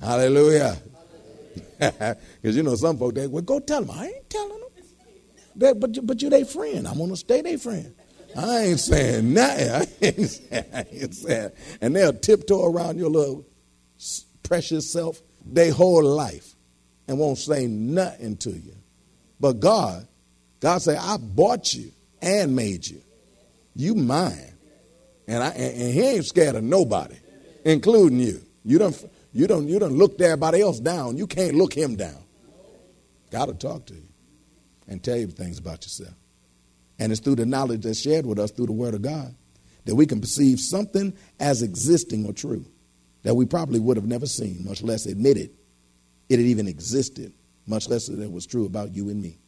Hallelujah. 0.00 0.78
Because 1.78 2.56
you 2.56 2.62
know 2.62 2.74
some 2.76 2.98
folks, 2.98 3.14
they 3.14 3.26
well, 3.26 3.42
go 3.42 3.60
tell 3.60 3.82
them. 3.84 3.96
I 3.96 4.06
ain't 4.06 4.30
telling 4.30 4.48
them. 4.48 4.68
They, 5.56 5.72
but, 5.72 6.06
but 6.06 6.22
you 6.22 6.44
friend. 6.44 6.86
I'm 6.88 6.98
to 7.08 7.16
stay 7.16 7.42
their 7.42 7.58
friend. 7.58 7.94
I 8.36 8.58
ain't 8.60 8.80
saying 8.80 9.32
nothing. 9.32 9.70
I 9.70 9.86
ain't 10.02 10.30
saying, 10.30 10.64
I 10.72 10.86
ain't 10.90 11.14
saying. 11.14 11.50
And 11.80 11.94
they'll 11.94 12.12
tiptoe 12.12 12.64
around 12.64 12.98
your 12.98 13.10
little 13.10 13.46
precious 14.44 14.92
self 14.92 15.20
their 15.44 15.72
whole 15.72 16.04
life 16.04 16.54
and 17.08 17.18
won't 17.18 17.38
say 17.38 17.66
nothing 17.66 18.36
to 18.38 18.50
you. 18.50 18.74
But 19.40 19.60
God, 19.60 20.06
God 20.60 20.78
say, 20.78 20.96
I 20.96 21.16
bought 21.18 21.74
you 21.74 21.90
and 22.22 22.54
made 22.54 22.86
you. 22.86 23.02
You 23.74 23.94
mine. 23.94 24.54
And, 25.26 25.42
I, 25.42 25.48
and 25.48 25.92
he 25.92 26.00
ain't 26.00 26.26
scared 26.26 26.54
of 26.54 26.62
nobody, 26.62 27.16
including 27.64 28.20
you. 28.20 28.40
You 28.64 28.78
don't, 28.78 29.10
you 29.32 29.46
don't, 29.46 29.68
you 29.68 29.78
don't 29.78 29.94
look 29.94 30.20
everybody 30.20 30.60
else 30.60 30.80
down. 30.80 31.16
You 31.16 31.26
can't 31.26 31.54
look 31.54 31.74
him 31.74 31.96
down. 31.96 32.22
Got 33.30 33.46
to 33.46 33.54
talk 33.54 33.86
to 33.86 33.94
you 33.94 34.08
and 34.86 35.02
tell 35.02 35.16
you 35.16 35.26
things 35.26 35.58
about 35.58 35.82
yourself. 35.84 36.14
And 36.98 37.10
it's 37.10 37.20
through 37.20 37.36
the 37.36 37.46
knowledge 37.46 37.82
that's 37.82 38.00
shared 38.00 38.24
with 38.24 38.38
us 38.38 38.52
through 38.52 38.66
the 38.66 38.72
Word 38.72 38.94
of 38.94 39.02
God 39.02 39.34
that 39.86 39.94
we 39.94 40.06
can 40.06 40.20
perceive 40.20 40.60
something 40.60 41.14
as 41.40 41.62
existing 41.62 42.26
or 42.26 42.32
true 42.32 42.64
that 43.24 43.34
we 43.34 43.44
probably 43.44 43.80
would 43.80 43.96
have 43.96 44.06
never 44.06 44.26
seen, 44.26 44.64
much 44.64 44.82
less 44.82 45.06
admitted 45.06 45.50
it 46.28 46.38
had 46.38 46.46
even 46.46 46.68
existed, 46.68 47.32
much 47.66 47.88
less 47.88 48.06
that 48.06 48.20
it 48.20 48.30
was 48.30 48.46
true 48.46 48.66
about 48.66 48.94
you 48.94 49.08
and 49.08 49.20
me. 49.20 49.38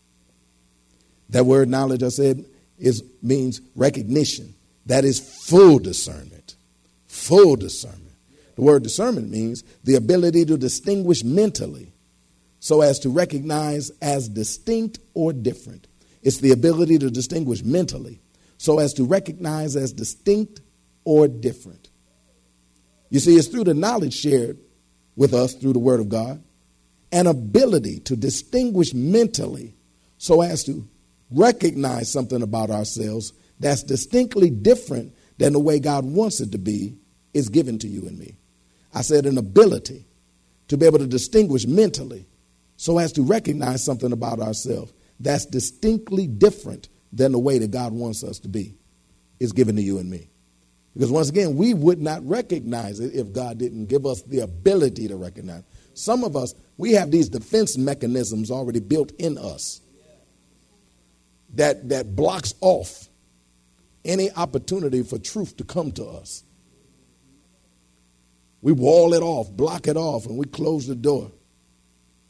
That 1.31 1.47
word 1.47 1.69
knowledge, 1.69 2.03
I 2.03 2.09
said, 2.09 2.45
is 2.79 3.03
means 3.23 3.61
recognition. 3.75 4.55
That 4.87 5.05
is 5.05 5.21
full 5.49 5.79
discernment. 5.79 6.57
Full 7.07 7.57
discernment. 7.57 8.03
The 8.55 8.63
word 8.63 8.83
discernment 8.83 9.31
means 9.31 9.65
the 9.85 9.97
ability 9.97 10.45
to 10.47 10.57
distinguish 10.57 11.25
mentally 11.25 11.93
so 12.61 12.81
as 12.81 12.99
to 13.01 13.11
recognize 13.11 13.91
as 14.01 14.29
distinct 14.29 14.99
or 15.15 15.33
different. 15.33 15.87
It's 16.23 16.39
the 16.39 16.53
ability 16.53 16.99
to 16.99 17.11
distinguish 17.11 17.63
mentally 17.63 18.21
so 18.59 18.79
as 18.79 18.95
to 18.95 19.05
recognize 19.05 19.77
as 19.77 19.93
distinct 19.93 20.61
or 21.05 21.29
different. 21.29 21.91
You 23.11 23.21
see, 23.21 23.37
it's 23.37 23.49
through 23.49 23.65
the 23.65 23.75
knowledge 23.75 24.15
shared 24.15 24.59
with 25.15 25.33
us 25.33 25.55
through 25.55 25.73
the 25.73 25.79
Word 25.79 26.01
of 26.01 26.09
God, 26.09 26.43
an 27.13 27.27
ability 27.27 28.01
to 28.01 28.17
distinguish 28.17 28.93
mentally 28.93 29.75
so 30.19 30.43
as 30.43 30.65
to 30.65 30.87
recognize 31.31 32.11
something 32.11 32.43
about 32.43 32.71
ourselves 32.71 33.33
that's 33.59 33.83
distinctly 33.83 34.51
different 34.51 35.15
than 35.39 35.53
the 35.53 35.61
way 35.61 35.79
God 35.79 36.05
wants 36.05 36.41
it 36.41 36.53
to 36.53 36.59
be 36.59 36.97
is 37.33 37.49
given 37.49 37.79
to 37.81 37.89
you 37.89 38.07
and 38.07 38.19
me. 38.19 38.39
I 38.95 39.03
said 39.03 39.27
an 39.27 39.39
ability 39.39 40.07
to 40.69 40.77
be 40.77 40.87
able 40.87 40.99
to 40.99 41.07
distinguish 41.07 41.67
mentally 41.67 42.27
so 42.77 42.99
as 42.99 43.13
to 43.13 43.23
recognize 43.23 43.85
something 43.85 44.13
about 44.13 44.41
ourselves 44.41 44.93
that's 45.21 45.47
distinctly 45.47 46.27
different 46.27 46.89
than 47.13 47.33
the 47.33 47.39
way 47.39 47.59
that 47.59 47.71
God 47.71 47.93
wants 47.93 48.23
us 48.25 48.39
to 48.41 48.49
be 48.49 48.77
is 49.41 49.53
given 49.53 49.77
to 49.77 49.83
you 49.83 49.99
and 49.99 50.11
me. 50.11 50.29
Because 50.97 51.11
once 51.11 51.29
again, 51.29 51.57
we 51.57 51.75
would 51.75 52.01
not 52.01 52.27
recognize 52.27 53.01
it 53.01 53.15
if 53.15 53.31
God 53.31 53.59
didn't 53.59 53.87
give 53.87 54.07
us 54.07 54.23
the 54.23 54.39
ability 54.39 55.09
to 55.09 55.17
recognize. 55.17 55.63
Some 55.93 56.25
of 56.25 56.37
us, 56.37 56.55
we 56.79 56.93
have 56.93 57.11
these 57.11 57.29
defense 57.29 57.77
mechanisms 57.77 58.51
already 58.51 58.81
built 58.81 59.13
in 59.19 59.37
us 59.37 59.83
that, 61.55 61.91
that 61.91 62.17
blocks 62.17 62.55
off 62.63 63.11
any 64.07 64.33
opportunity 64.33 65.03
for 65.03 65.19
truth 65.19 65.59
to 65.59 65.65
come 65.65 65.93
to 65.93 66.07
us. 66.07 66.45
We 68.63 68.73
wall 68.73 69.13
it 69.13 69.23
off, 69.23 69.51
block 69.51 69.89
it 69.89 69.99
off, 69.99 70.25
and 70.25 70.39
we 70.39 70.47
close 70.47 70.87
the 70.87 70.95
door. 70.95 71.31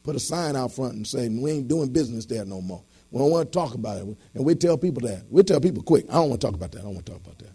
Put 0.03 0.17
a 0.17 0.21
sign 0.21 0.57
out 0.57 0.73
front 0.73 0.95
and 0.95 1.07
say, 1.07 1.29
we 1.29 1.53
ain't 1.53 1.69
doing 1.69 1.93
business 1.93 2.27
there 2.27 2.45
no 2.45 2.61
more. 2.61 2.83
We 3.13 3.21
don't 3.21 3.31
want 3.31 3.53
to 3.53 3.57
talk 3.57 3.75
about 3.75 3.99
it. 3.99 4.17
And 4.35 4.45
we 4.45 4.57
tell 4.57 4.77
people 4.77 5.07
that. 5.07 5.25
We 5.31 5.45
tell 5.45 5.61
people 5.61 5.85
quick, 5.85 6.07
I 6.09 6.15
don't 6.15 6.31
want 6.31 6.41
to 6.41 6.47
talk 6.49 6.57
about 6.57 6.73
that. 6.73 6.81
I 6.81 6.83
don't 6.83 6.95
want 6.95 7.07
to 7.07 7.13
talk 7.13 7.21
about 7.21 7.39
that. 7.39 7.53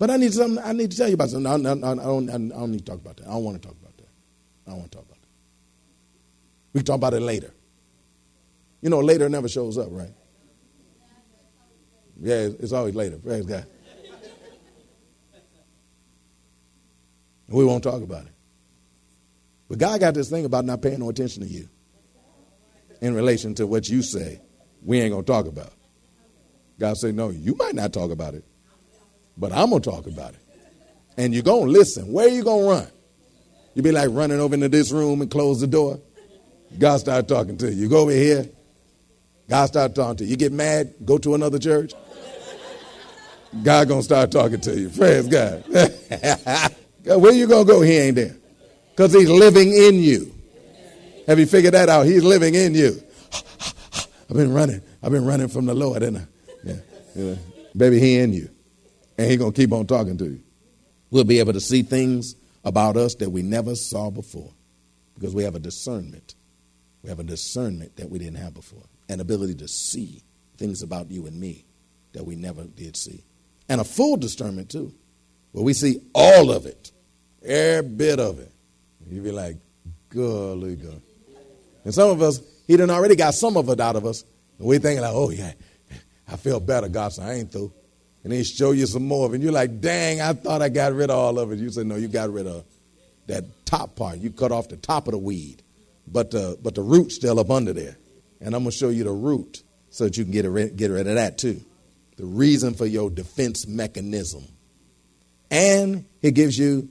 But 0.00 0.08
I 0.08 0.16
need 0.16 0.32
something, 0.32 0.64
I 0.64 0.72
need 0.72 0.90
to 0.92 0.96
tell 0.96 1.08
you 1.08 1.14
about 1.14 1.28
something. 1.28 1.46
I, 1.46 1.68
I, 1.68 1.72
I, 1.72 1.94
don't, 1.94 2.30
I 2.30 2.32
don't 2.32 2.70
need 2.70 2.78
to 2.78 2.84
talk 2.86 2.96
about 2.96 3.18
that. 3.18 3.26
I 3.26 3.32
don't 3.32 3.44
want 3.44 3.60
to 3.60 3.68
talk 3.68 3.76
about 3.78 3.94
that. 3.98 4.08
I 4.66 4.70
don't 4.70 4.78
want 4.78 4.90
to 4.90 4.96
talk 4.96 5.04
about 5.04 5.20
that. 5.20 5.28
We 6.72 6.80
can 6.80 6.86
talk 6.86 6.96
about 6.96 7.12
it 7.12 7.20
later. 7.20 7.52
You 8.80 8.88
know, 8.88 9.00
later 9.00 9.28
never 9.28 9.46
shows 9.46 9.76
up, 9.76 9.88
right? 9.90 10.14
Yeah, 12.18 12.48
it's 12.58 12.72
always 12.72 12.94
later. 12.94 13.18
Praise 13.18 13.44
God. 13.44 13.66
We 17.48 17.64
won't 17.66 17.84
talk 17.84 18.02
about 18.02 18.24
it. 18.24 18.32
But 19.68 19.76
God 19.76 20.00
got 20.00 20.14
this 20.14 20.30
thing 20.30 20.46
about 20.46 20.64
not 20.64 20.80
paying 20.80 21.00
no 21.00 21.10
attention 21.10 21.42
to 21.42 21.48
you 21.48 21.68
in 23.02 23.14
relation 23.14 23.54
to 23.56 23.66
what 23.66 23.86
you 23.86 24.02
say. 24.02 24.40
We 24.82 24.98
ain't 24.98 25.12
going 25.12 25.24
to 25.24 25.30
talk 25.30 25.46
about. 25.46 25.74
God 26.78 26.96
said, 26.96 27.14
No, 27.14 27.28
you 27.28 27.54
might 27.56 27.74
not 27.74 27.92
talk 27.92 28.10
about 28.10 28.32
it, 28.32 28.44
but 29.40 29.52
I'm 29.52 29.70
going 29.70 29.82
to 29.82 29.90
talk 29.90 30.06
about 30.06 30.34
it. 30.34 30.40
And 31.16 31.34
you're 31.34 31.42
going 31.42 31.66
to 31.66 31.70
listen. 31.70 32.12
Where 32.12 32.26
are 32.26 32.30
you 32.30 32.44
going 32.44 32.64
to 32.64 32.70
run? 32.70 32.86
You 33.74 33.82
be 33.82 33.90
like 33.90 34.08
running 34.12 34.38
over 34.38 34.54
into 34.54 34.68
this 34.68 34.92
room 34.92 35.22
and 35.22 35.30
close 35.30 35.60
the 35.60 35.66
door. 35.66 35.98
God 36.78 36.98
start 36.98 37.26
talking 37.26 37.56
to 37.58 37.72
you. 37.72 37.82
You 37.82 37.88
go 37.88 38.00
over 38.02 38.12
here. 38.12 38.48
God 39.48 39.66
start 39.66 39.94
talking 39.94 40.16
to 40.18 40.24
you. 40.24 40.30
You 40.30 40.36
get 40.36 40.52
mad, 40.52 40.94
go 41.04 41.18
to 41.18 41.34
another 41.34 41.58
church. 41.58 41.92
God 43.64 43.88
gonna 43.88 44.02
start 44.02 44.30
talking 44.30 44.60
to 44.60 44.78
you. 44.78 44.90
Praise 44.90 45.26
God. 45.26 45.64
Where 47.04 47.32
you 47.32 47.48
gonna 47.48 47.64
go? 47.64 47.80
He 47.80 47.96
ain't 47.96 48.14
there. 48.14 48.36
Because 48.92 49.12
he's 49.12 49.28
living 49.28 49.72
in 49.72 49.96
you. 49.96 50.32
Have 51.26 51.40
you 51.40 51.46
figured 51.46 51.74
that 51.74 51.88
out? 51.88 52.06
He's 52.06 52.22
living 52.22 52.54
in 52.54 52.74
you. 52.74 53.02
I've 54.30 54.36
been 54.36 54.52
running. 54.52 54.82
I've 55.02 55.10
been 55.10 55.24
running 55.24 55.48
from 55.48 55.66
the 55.66 55.74
Lord, 55.74 56.02
and 56.04 56.26
yeah, 56.62 56.74
yeah. 57.16 57.34
baby, 57.76 57.98
he 57.98 58.18
in 58.18 58.32
you, 58.32 58.50
and 59.20 59.30
he 59.30 59.36
gonna 59.36 59.52
keep 59.52 59.70
on 59.70 59.86
talking 59.86 60.16
to 60.16 60.24
you. 60.24 60.40
We'll 61.10 61.24
be 61.24 61.40
able 61.40 61.52
to 61.52 61.60
see 61.60 61.82
things 61.82 62.36
about 62.64 62.96
us 62.96 63.16
that 63.16 63.28
we 63.28 63.42
never 63.42 63.74
saw 63.74 64.08
before, 64.08 64.50
because 65.14 65.34
we 65.34 65.44
have 65.44 65.54
a 65.54 65.58
discernment. 65.58 66.34
We 67.02 67.10
have 67.10 67.20
a 67.20 67.24
discernment 67.24 67.96
that 67.96 68.08
we 68.08 68.18
didn't 68.18 68.38
have 68.38 68.54
before, 68.54 68.82
an 69.10 69.20
ability 69.20 69.56
to 69.56 69.68
see 69.68 70.22
things 70.56 70.82
about 70.82 71.10
you 71.10 71.26
and 71.26 71.38
me 71.38 71.66
that 72.12 72.24
we 72.24 72.34
never 72.34 72.64
did 72.64 72.96
see 72.96 73.22
and 73.68 73.78
a 73.78 73.84
full 73.84 74.16
discernment 74.16 74.70
too, 74.70 74.90
where 75.52 75.64
we 75.64 75.74
see 75.74 76.00
all 76.14 76.50
of 76.50 76.64
it, 76.64 76.90
every 77.44 77.90
bit 77.90 78.20
of 78.20 78.38
it. 78.38 78.50
You'd 79.06 79.24
be 79.24 79.32
like, 79.32 79.58
golly 80.08 80.76
God. 80.76 81.02
And 81.84 81.92
some 81.92 82.08
of 82.08 82.22
us, 82.22 82.40
he 82.66 82.78
done 82.78 82.88
already 82.88 83.16
got 83.16 83.34
some 83.34 83.58
of 83.58 83.68
it 83.68 83.80
out 83.80 83.96
of 83.96 84.06
us. 84.06 84.24
And 84.58 84.66
we 84.66 84.78
thinking 84.78 85.02
like, 85.02 85.12
oh 85.12 85.28
yeah, 85.28 85.52
I 86.26 86.36
feel 86.36 86.58
better, 86.58 86.88
God, 86.88 87.12
so 87.12 87.22
I 87.22 87.34
ain't 87.34 87.52
through. 87.52 87.70
And 88.22 88.32
he 88.32 88.44
show 88.44 88.72
you 88.72 88.86
some 88.86 89.06
more 89.06 89.26
of 89.26 89.32
it. 89.32 89.36
And 89.36 89.44
you're 89.44 89.52
like, 89.52 89.80
dang, 89.80 90.20
I 90.20 90.34
thought 90.34 90.60
I 90.62 90.68
got 90.68 90.92
rid 90.92 91.10
of 91.10 91.16
all 91.16 91.38
of 91.38 91.52
it. 91.52 91.58
You 91.58 91.70
said, 91.70 91.86
no, 91.86 91.96
you 91.96 92.08
got 92.08 92.30
rid 92.30 92.46
of 92.46 92.64
that 93.26 93.44
top 93.64 93.96
part. 93.96 94.18
You 94.18 94.30
cut 94.30 94.52
off 94.52 94.68
the 94.68 94.76
top 94.76 95.06
of 95.06 95.12
the 95.12 95.18
weed, 95.18 95.62
but 96.06 96.30
the, 96.30 96.58
but 96.62 96.74
the 96.74 96.82
root's 96.82 97.14
still 97.14 97.38
up 97.40 97.50
under 97.50 97.72
there. 97.72 97.96
And 98.40 98.54
I'm 98.54 98.62
going 98.62 98.72
to 98.72 98.76
show 98.76 98.88
you 98.88 99.04
the 99.04 99.12
root 99.12 99.62
so 99.90 100.04
that 100.04 100.16
you 100.16 100.24
can 100.24 100.32
get, 100.32 100.44
rid, 100.46 100.76
get 100.76 100.90
rid 100.90 101.06
of 101.06 101.14
that 101.14 101.38
too. 101.38 101.60
The 102.16 102.26
reason 102.26 102.74
for 102.74 102.86
your 102.86 103.08
defense 103.08 103.66
mechanism. 103.66 104.44
And 105.50 106.04
he 106.20 106.30
gives 106.30 106.58
you 106.58 106.90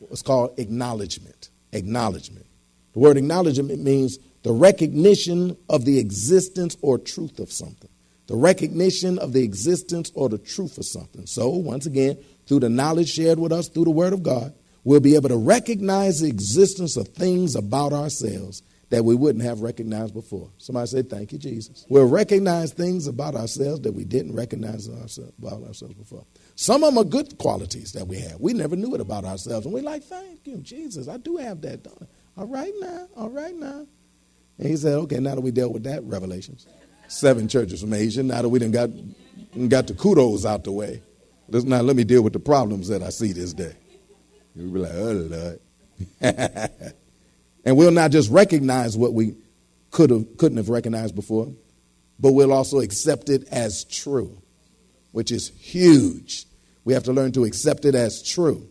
what's 0.00 0.22
called 0.22 0.58
acknowledgement. 0.58 1.50
Acknowledgement. 1.72 2.46
The 2.92 2.98
word 2.98 3.16
acknowledgement 3.16 3.82
means 3.82 4.18
the 4.42 4.52
recognition 4.52 5.56
of 5.68 5.84
the 5.84 5.98
existence 5.98 6.76
or 6.82 6.98
truth 6.98 7.38
of 7.38 7.50
something. 7.50 7.90
The 8.26 8.36
recognition 8.36 9.18
of 9.18 9.32
the 9.32 9.42
existence 9.42 10.10
or 10.14 10.28
the 10.28 10.38
truth 10.38 10.78
of 10.78 10.86
something. 10.86 11.26
So, 11.26 11.50
once 11.50 11.86
again, 11.86 12.18
through 12.46 12.60
the 12.60 12.68
knowledge 12.70 13.10
shared 13.10 13.38
with 13.38 13.52
us 13.52 13.68
through 13.68 13.84
the 13.84 13.90
Word 13.90 14.12
of 14.12 14.22
God, 14.22 14.54
we'll 14.82 15.00
be 15.00 15.14
able 15.14 15.28
to 15.28 15.36
recognize 15.36 16.20
the 16.20 16.28
existence 16.28 16.96
of 16.96 17.08
things 17.08 17.54
about 17.54 17.92
ourselves 17.92 18.62
that 18.90 19.04
we 19.04 19.14
wouldn't 19.14 19.44
have 19.44 19.60
recognized 19.60 20.14
before. 20.14 20.50
Somebody 20.58 20.86
say, 20.86 21.02
Thank 21.02 21.32
you, 21.32 21.38
Jesus. 21.38 21.84
We'll 21.88 22.08
recognize 22.08 22.72
things 22.72 23.06
about 23.06 23.34
ourselves 23.34 23.80
that 23.80 23.92
we 23.92 24.04
didn't 24.04 24.34
recognize 24.34 24.88
about 24.88 25.62
ourselves 25.64 25.94
before. 25.94 26.24
Some 26.54 26.84
of 26.84 26.94
them 26.94 27.04
are 27.04 27.08
good 27.08 27.36
qualities 27.38 27.92
that 27.92 28.06
we 28.06 28.20
have. 28.20 28.40
We 28.40 28.52
never 28.52 28.76
knew 28.76 28.94
it 28.94 29.00
about 29.00 29.24
ourselves. 29.24 29.66
And 29.66 29.74
we're 29.74 29.82
like, 29.82 30.04
Thank 30.04 30.46
you, 30.46 30.58
Jesus. 30.58 31.08
I 31.08 31.16
do 31.16 31.36
have 31.38 31.60
that, 31.62 31.82
don't 31.82 32.02
I? 32.02 32.40
All 32.40 32.46
right 32.46 32.72
now, 32.78 33.08
all 33.16 33.30
right 33.30 33.54
now. 33.54 33.86
And 34.58 34.68
he 34.68 34.76
said, 34.76 34.94
Okay, 34.94 35.18
now 35.18 35.34
that 35.34 35.40
we 35.40 35.50
dealt 35.50 35.72
with 35.72 35.84
that, 35.84 36.04
Revelations, 36.04 36.66
seven 37.08 37.48
churches 37.48 37.80
from 37.80 37.92
Asia, 37.92 38.22
now 38.22 38.42
that 38.42 38.48
we 38.48 38.58
done 38.58 38.70
got, 38.70 38.90
got 39.68 39.86
the 39.86 39.94
kudos 39.94 40.44
out 40.44 40.64
the 40.64 40.72
way, 40.72 41.02
let's, 41.48 41.64
now 41.64 41.80
let 41.80 41.96
me 41.96 42.04
deal 42.04 42.22
with 42.22 42.32
the 42.32 42.40
problems 42.40 42.88
that 42.88 43.02
I 43.02 43.10
see 43.10 43.32
this 43.32 43.52
day. 43.52 43.74
You'll 44.54 44.72
be 44.72 44.80
like, 44.80 44.92
Oh, 44.94 45.58
Lord. 46.20 46.92
And 47.64 47.76
we'll 47.76 47.90
not 47.90 48.10
just 48.10 48.30
recognize 48.30 48.96
what 48.96 49.14
we 49.14 49.36
could 49.90 50.10
have, 50.10 50.36
couldn't 50.36 50.58
have 50.58 50.68
recognized 50.68 51.14
before, 51.14 51.52
but 52.18 52.32
we'll 52.32 52.52
also 52.52 52.80
accept 52.80 53.28
it 53.30 53.48
as 53.50 53.84
true, 53.84 54.42
which 55.12 55.32
is 55.32 55.48
huge. 55.48 56.46
We 56.84 56.92
have 56.92 57.04
to 57.04 57.12
learn 57.12 57.32
to 57.32 57.44
accept 57.44 57.84
it 57.84 57.94
as 57.94 58.22
true. 58.22 58.68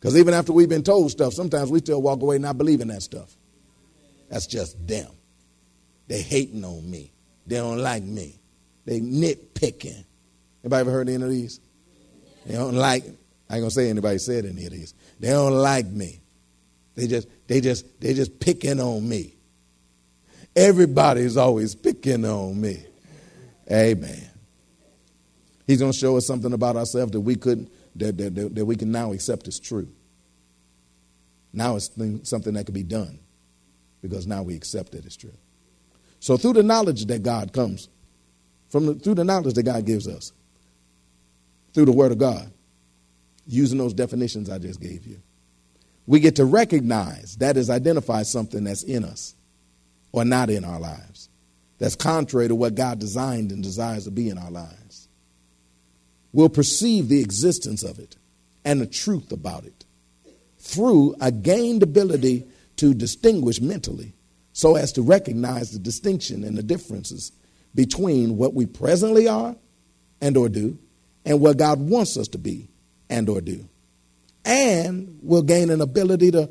Because 0.00 0.16
even 0.16 0.34
after 0.34 0.52
we've 0.52 0.68
been 0.68 0.82
told 0.82 1.10
stuff, 1.10 1.32
sometimes 1.32 1.70
we 1.70 1.78
still 1.78 2.02
walk 2.02 2.20
away 2.20 2.38
not 2.38 2.58
believing 2.58 2.88
that 2.88 3.02
stuff. 3.02 3.34
That's 4.28 4.46
just 4.46 4.86
them. 4.86 5.10
They 6.08 6.20
hating 6.20 6.64
on 6.64 6.88
me. 6.88 7.12
They 7.46 7.56
don't 7.56 7.78
like 7.78 8.02
me. 8.02 8.38
They 8.84 9.00
nitpicking. 9.00 10.04
Anybody 10.64 10.80
ever 10.80 10.90
heard 10.90 11.08
any 11.08 11.22
of 11.22 11.30
these? 11.30 11.60
They 12.46 12.54
don't 12.54 12.74
like. 12.74 13.04
I 13.48 13.56
ain't 13.56 13.62
gonna 13.62 13.70
say 13.70 13.88
anybody 13.88 14.18
said 14.18 14.44
any 14.44 14.66
of 14.66 14.72
these. 14.72 14.94
They 15.20 15.30
don't 15.30 15.52
like 15.54 15.86
me. 15.86 16.20
They 16.94 17.06
just, 17.06 17.28
they 17.46 17.60
just, 17.60 18.00
they 18.00 18.14
just 18.14 18.40
picking 18.40 18.80
on 18.80 19.06
me. 19.08 19.34
Everybody's 20.56 21.36
always 21.36 21.74
picking 21.74 22.24
on 22.24 22.58
me. 22.58 22.84
Amen. 23.70 24.30
He's 25.66 25.80
to 25.80 25.92
show 25.92 26.16
us 26.16 26.26
something 26.26 26.52
about 26.52 26.76
ourselves 26.76 27.12
that 27.12 27.20
we 27.20 27.34
couldn't, 27.36 27.70
that, 27.96 28.16
that, 28.16 28.34
that, 28.34 28.54
that 28.54 28.64
we 28.64 28.76
can 28.76 28.90
now 28.90 29.12
accept 29.12 29.48
as 29.48 29.60
true. 29.60 29.88
Now 31.52 31.76
it's 31.76 31.90
something 32.22 32.54
that 32.54 32.64
can 32.64 32.74
be 32.74 32.82
done 32.82 33.18
because 34.00 34.26
now 34.26 34.42
we 34.42 34.54
accept 34.54 34.94
it 34.94 35.04
as 35.04 35.16
true. 35.16 35.32
So 36.20 36.36
through 36.36 36.54
the 36.54 36.62
knowledge 36.62 37.06
that 37.06 37.22
God 37.22 37.52
comes, 37.52 37.88
from 38.68 38.86
the, 38.86 38.94
through 38.94 39.14
the 39.14 39.24
knowledge 39.24 39.54
that 39.54 39.62
God 39.62 39.84
gives 39.84 40.08
us, 40.08 40.32
through 41.72 41.84
the 41.84 41.92
Word 41.92 42.12
of 42.12 42.18
God, 42.18 42.50
using 43.46 43.78
those 43.78 43.94
definitions 43.94 44.50
I 44.50 44.58
just 44.58 44.80
gave 44.80 45.06
you, 45.06 45.20
we 46.06 46.20
get 46.20 46.36
to 46.36 46.44
recognize, 46.44 47.36
that 47.38 47.56
is, 47.56 47.68
identify 47.68 48.22
something 48.22 48.64
that's 48.64 48.82
in 48.82 49.04
us 49.04 49.34
or 50.12 50.24
not 50.24 50.50
in 50.50 50.64
our 50.64 50.80
lives, 50.80 51.28
that's 51.78 51.96
contrary 51.96 52.48
to 52.48 52.54
what 52.54 52.74
God 52.74 52.98
designed 52.98 53.52
and 53.52 53.62
desires 53.62 54.04
to 54.04 54.10
be 54.10 54.28
in 54.28 54.38
our 54.38 54.50
lives. 54.50 55.08
We'll 56.32 56.48
perceive 56.48 57.08
the 57.08 57.20
existence 57.20 57.82
of 57.82 57.98
it 57.98 58.16
and 58.64 58.80
the 58.80 58.86
truth 58.86 59.32
about 59.32 59.64
it 59.64 59.84
through 60.58 61.14
a 61.20 61.30
gained 61.30 61.82
ability 61.82 62.46
to 62.76 62.94
distinguish 62.94 63.60
mentally 63.60 64.12
so 64.56 64.74
as 64.74 64.90
to 64.90 65.02
recognize 65.02 65.72
the 65.72 65.78
distinction 65.78 66.42
and 66.42 66.56
the 66.56 66.62
differences 66.62 67.30
between 67.74 68.38
what 68.38 68.54
we 68.54 68.64
presently 68.64 69.28
are 69.28 69.54
and 70.22 70.34
or 70.34 70.48
do 70.48 70.78
and 71.26 71.42
what 71.42 71.58
God 71.58 71.78
wants 71.78 72.16
us 72.16 72.26
to 72.28 72.38
be 72.38 72.70
and 73.10 73.28
or 73.28 73.42
do 73.42 73.68
and 74.46 75.18
we'll 75.20 75.42
gain 75.42 75.68
an 75.68 75.82
ability 75.82 76.30
to, 76.30 76.48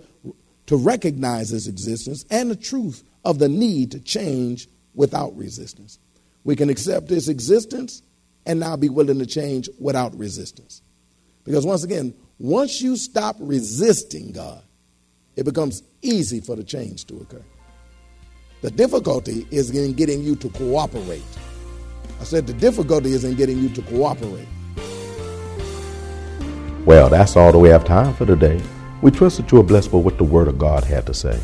to 0.68 0.78
recognize 0.78 1.52
its 1.52 1.66
existence 1.66 2.26
and 2.30 2.52
the 2.52 2.56
truth 2.56 3.04
of 3.24 3.40
the 3.40 3.50
need 3.50 3.90
to 3.94 4.00
change 4.00 4.68
without 4.94 5.36
resistance. 5.36 5.98
We 6.44 6.56
can 6.56 6.70
accept 6.70 7.10
its 7.10 7.28
existence 7.28 8.04
and 8.46 8.60
now 8.60 8.76
be 8.76 8.88
willing 8.88 9.18
to 9.18 9.26
change 9.26 9.68
without 9.80 10.16
resistance. 10.16 10.84
Because 11.44 11.66
once 11.66 11.84
again, 11.84 12.14
once 12.38 12.84
you 12.84 12.98
stop 12.98 13.36
resisting 13.40 14.32
God, 14.32 14.62
it 15.36 15.44
becomes 15.44 15.82
easy 16.04 16.40
for 16.40 16.56
the 16.56 16.64
change 16.64 17.06
to 17.06 17.18
occur. 17.18 17.44
The 18.62 18.72
difficulty 18.72 19.46
is 19.52 19.70
in 19.72 19.94
getting 19.94 20.24
you 20.24 20.36
to 20.38 20.50
cooperate. 20.50 21.24
I 22.20 22.24
said 22.24 22.48
the 22.48 22.54
difficulty 22.54 23.12
is 23.12 23.24
in 23.24 23.36
getting 23.36 23.60
you 23.60 23.70
to 23.70 23.82
cooperate. 23.84 24.48
Well, 26.86 27.10
that's 27.10 27.36
all 27.36 27.52
that 27.52 27.60
we 27.60 27.70
have 27.70 27.84
time 27.84 28.14
for 28.14 28.26
today. 28.26 28.62
We 29.02 29.12
trust 29.12 29.38
that 29.38 29.52
you 29.52 29.60
are 29.60 29.64
blessed 29.64 29.92
by 29.92 29.98
what 29.98 30.18
the 30.18 30.24
Word 30.24 30.48
of 30.48 30.58
God 30.58 30.84
had 30.84 31.06
to 31.08 31.14
say. 31.14 31.40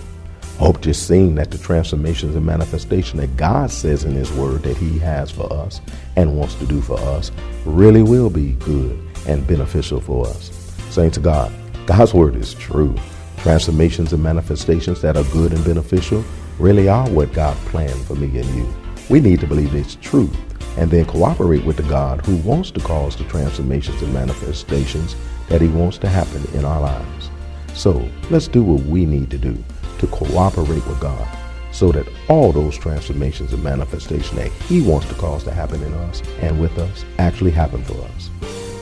Hope 0.57 0.85
you're 0.85 0.93
seeing 0.93 1.35
that 1.35 1.51
the 1.51 1.57
transformations 1.57 2.35
and 2.35 2.45
manifestation 2.45 3.17
that 3.17 3.35
God 3.35 3.71
says 3.71 4.03
in 4.03 4.13
His 4.13 4.31
Word 4.31 4.63
that 4.63 4.77
He 4.77 4.99
has 4.99 5.29
for 5.31 5.51
us 5.51 5.81
and 6.15 6.37
wants 6.37 6.55
to 6.55 6.65
do 6.65 6.81
for 6.81 6.99
us 6.99 7.31
really 7.65 8.03
will 8.03 8.29
be 8.29 8.53
good 8.53 8.97
and 9.27 9.45
beneficial 9.45 9.99
for 9.99 10.27
us. 10.27 10.49
Saints 10.89 11.17
of 11.17 11.23
God, 11.23 11.51
God's 11.85 12.13
Word 12.13 12.35
is 12.35 12.53
true. 12.53 12.95
Transformations 13.37 14.13
and 14.13 14.23
manifestations 14.23 15.01
that 15.01 15.17
are 15.17 15.23
good 15.25 15.51
and 15.51 15.65
beneficial 15.65 16.23
really 16.61 16.87
are 16.87 17.09
what 17.09 17.33
God 17.33 17.57
planned 17.67 18.05
for 18.05 18.15
me 18.15 18.27
and 18.39 18.47
you. 18.55 18.71
We 19.09 19.19
need 19.19 19.39
to 19.39 19.47
believe 19.47 19.73
it's 19.73 19.95
true 19.95 20.29
and 20.77 20.89
then 20.89 21.05
cooperate 21.05 21.65
with 21.65 21.77
the 21.77 21.83
God 21.83 22.25
who 22.25 22.37
wants 22.37 22.71
to 22.71 22.79
cause 22.79 23.17
the 23.17 23.25
transformations 23.25 24.01
and 24.01 24.13
manifestations 24.13 25.17
that 25.49 25.59
He 25.59 25.67
wants 25.67 25.97
to 25.97 26.07
happen 26.07 26.45
in 26.53 26.63
our 26.63 26.79
lives. 26.79 27.29
So 27.73 28.07
let's 28.29 28.47
do 28.47 28.63
what 28.63 28.85
we 28.85 29.05
need 29.05 29.29
to 29.31 29.37
do 29.37 29.61
to 29.99 30.07
cooperate 30.07 30.85
with 30.85 30.99
God 30.99 31.27
so 31.71 31.91
that 31.91 32.07
all 32.29 32.51
those 32.51 32.77
transformations 32.77 33.53
and 33.53 33.63
manifestations 33.63 34.31
that 34.31 34.51
He 34.63 34.81
wants 34.81 35.07
to 35.07 35.15
cause 35.15 35.43
to 35.45 35.51
happen 35.51 35.81
in 35.81 35.93
us 35.93 36.21
and 36.41 36.61
with 36.61 36.77
us 36.77 37.05
actually 37.17 37.51
happen 37.51 37.81
for 37.83 37.99
us. 38.03 38.29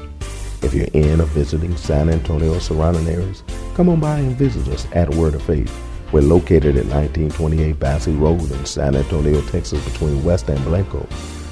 If 0.62 0.72
you're 0.72 0.86
in 0.92 1.20
or 1.20 1.26
visiting 1.26 1.76
San 1.76 2.08
Antonio 2.08 2.54
or 2.54 2.60
surrounding 2.60 3.08
areas, 3.08 3.42
come 3.74 3.88
on 3.88 3.98
by 4.00 4.18
and 4.18 4.36
visit 4.36 4.68
us 4.68 4.86
at 4.92 5.12
Word 5.16 5.34
of 5.34 5.42
Faith. 5.42 5.72
We're 6.12 6.22
located 6.22 6.76
at 6.76 6.86
1928 6.86 7.76
Basse 7.78 8.08
Road 8.08 8.50
in 8.50 8.66
San 8.66 8.94
Antonio, 8.94 9.40
Texas, 9.42 9.84
between 9.84 10.22
West 10.24 10.48
and 10.48 10.64
Blanco. 10.64 11.06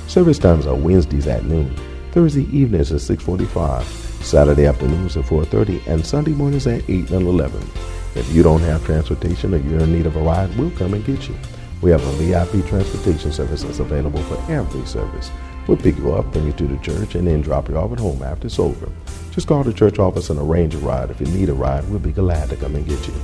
Service 0.06 0.38
times 0.38 0.66
are 0.66 0.76
Wednesdays 0.76 1.26
at 1.26 1.44
noon, 1.44 1.74
Thursday 2.12 2.46
evenings 2.56 2.92
at 2.92 3.00
6:45, 3.00 4.06
Saturday 4.27 4.67
afternoons 4.67 5.17
at 5.17 5.25
4:30, 5.25 5.81
and 5.87 6.05
Sunday 6.05 6.33
mornings 6.33 6.67
at 6.67 6.83
8 6.91 7.11
and 7.11 7.29
11. 7.29 7.62
If 8.17 8.29
you 8.33 8.43
don't 8.43 8.61
have 8.62 8.85
transportation 8.85 9.55
or 9.55 9.59
you're 9.59 9.79
in 9.79 9.93
need 9.93 10.07
of 10.07 10.17
a 10.17 10.21
ride, 10.21 10.53
we'll 10.59 10.73
come 10.73 10.95
and 10.95 11.05
get 11.05 11.29
you. 11.29 11.37
We 11.81 11.93
have 11.93 12.05
a 12.05 12.12
VIP 12.15 12.67
transportation 12.67 13.31
service 13.31 13.62
that's 13.62 13.79
available 13.79 14.21
for 14.25 14.53
every 14.53 14.85
service. 14.85 15.31
We'll 15.69 15.77
pick 15.77 15.97
you 15.97 16.12
up, 16.12 16.33
bring 16.33 16.47
you 16.47 16.53
to 16.55 16.67
the 16.67 16.77
church, 16.79 17.15
and 17.15 17.29
then 17.29 17.41
drop 17.41 17.69
you 17.69 17.77
off 17.77 17.93
at 17.93 18.01
home 18.01 18.21
after 18.25 18.49
it's 18.49 18.59
over. 18.59 18.89
Just 19.31 19.47
call 19.47 19.62
the 19.62 19.73
church 19.73 20.01
office 20.01 20.29
and 20.29 20.41
arrange 20.41 20.75
a 20.75 20.79
ride. 20.79 21.11
If 21.12 21.21
you 21.21 21.29
need 21.29 21.49
a 21.49 21.55
ride, 21.55 21.89
we'll 21.89 22.01
be 22.01 22.11
glad 22.11 22.51
to 22.51 22.57
come 22.57 22.75
and 22.75 22.85
get 22.85 23.07
you. 23.07 23.15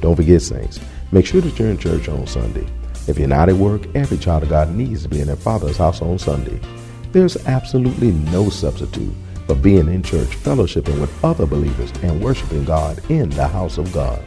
Don't 0.00 0.16
forget, 0.16 0.42
Saints, 0.42 0.80
make 1.12 1.26
sure 1.26 1.42
that 1.42 1.56
you're 1.60 1.68
in 1.70 1.78
church 1.78 2.08
on 2.08 2.26
Sunday. 2.26 2.66
If 3.06 3.20
you're 3.20 3.28
not 3.28 3.50
at 3.50 3.54
work, 3.54 3.82
every 3.94 4.18
child 4.18 4.42
of 4.42 4.48
God 4.48 4.74
needs 4.74 5.04
to 5.04 5.08
be 5.08 5.20
in 5.20 5.28
their 5.28 5.36
father's 5.36 5.76
house 5.76 6.02
on 6.02 6.18
Sunday. 6.18 6.58
There's 7.12 7.36
absolutely 7.46 8.10
no 8.10 8.48
substitute 8.48 9.14
for 9.50 9.56
being 9.56 9.88
in 9.88 10.00
church, 10.00 10.28
fellowshipping 10.28 11.00
with 11.00 11.24
other 11.24 11.44
believers, 11.44 11.90
and 12.04 12.22
worshiping 12.22 12.64
God 12.64 13.00
in 13.10 13.28
the 13.30 13.48
house 13.48 13.78
of 13.78 13.92
God. 13.92 14.22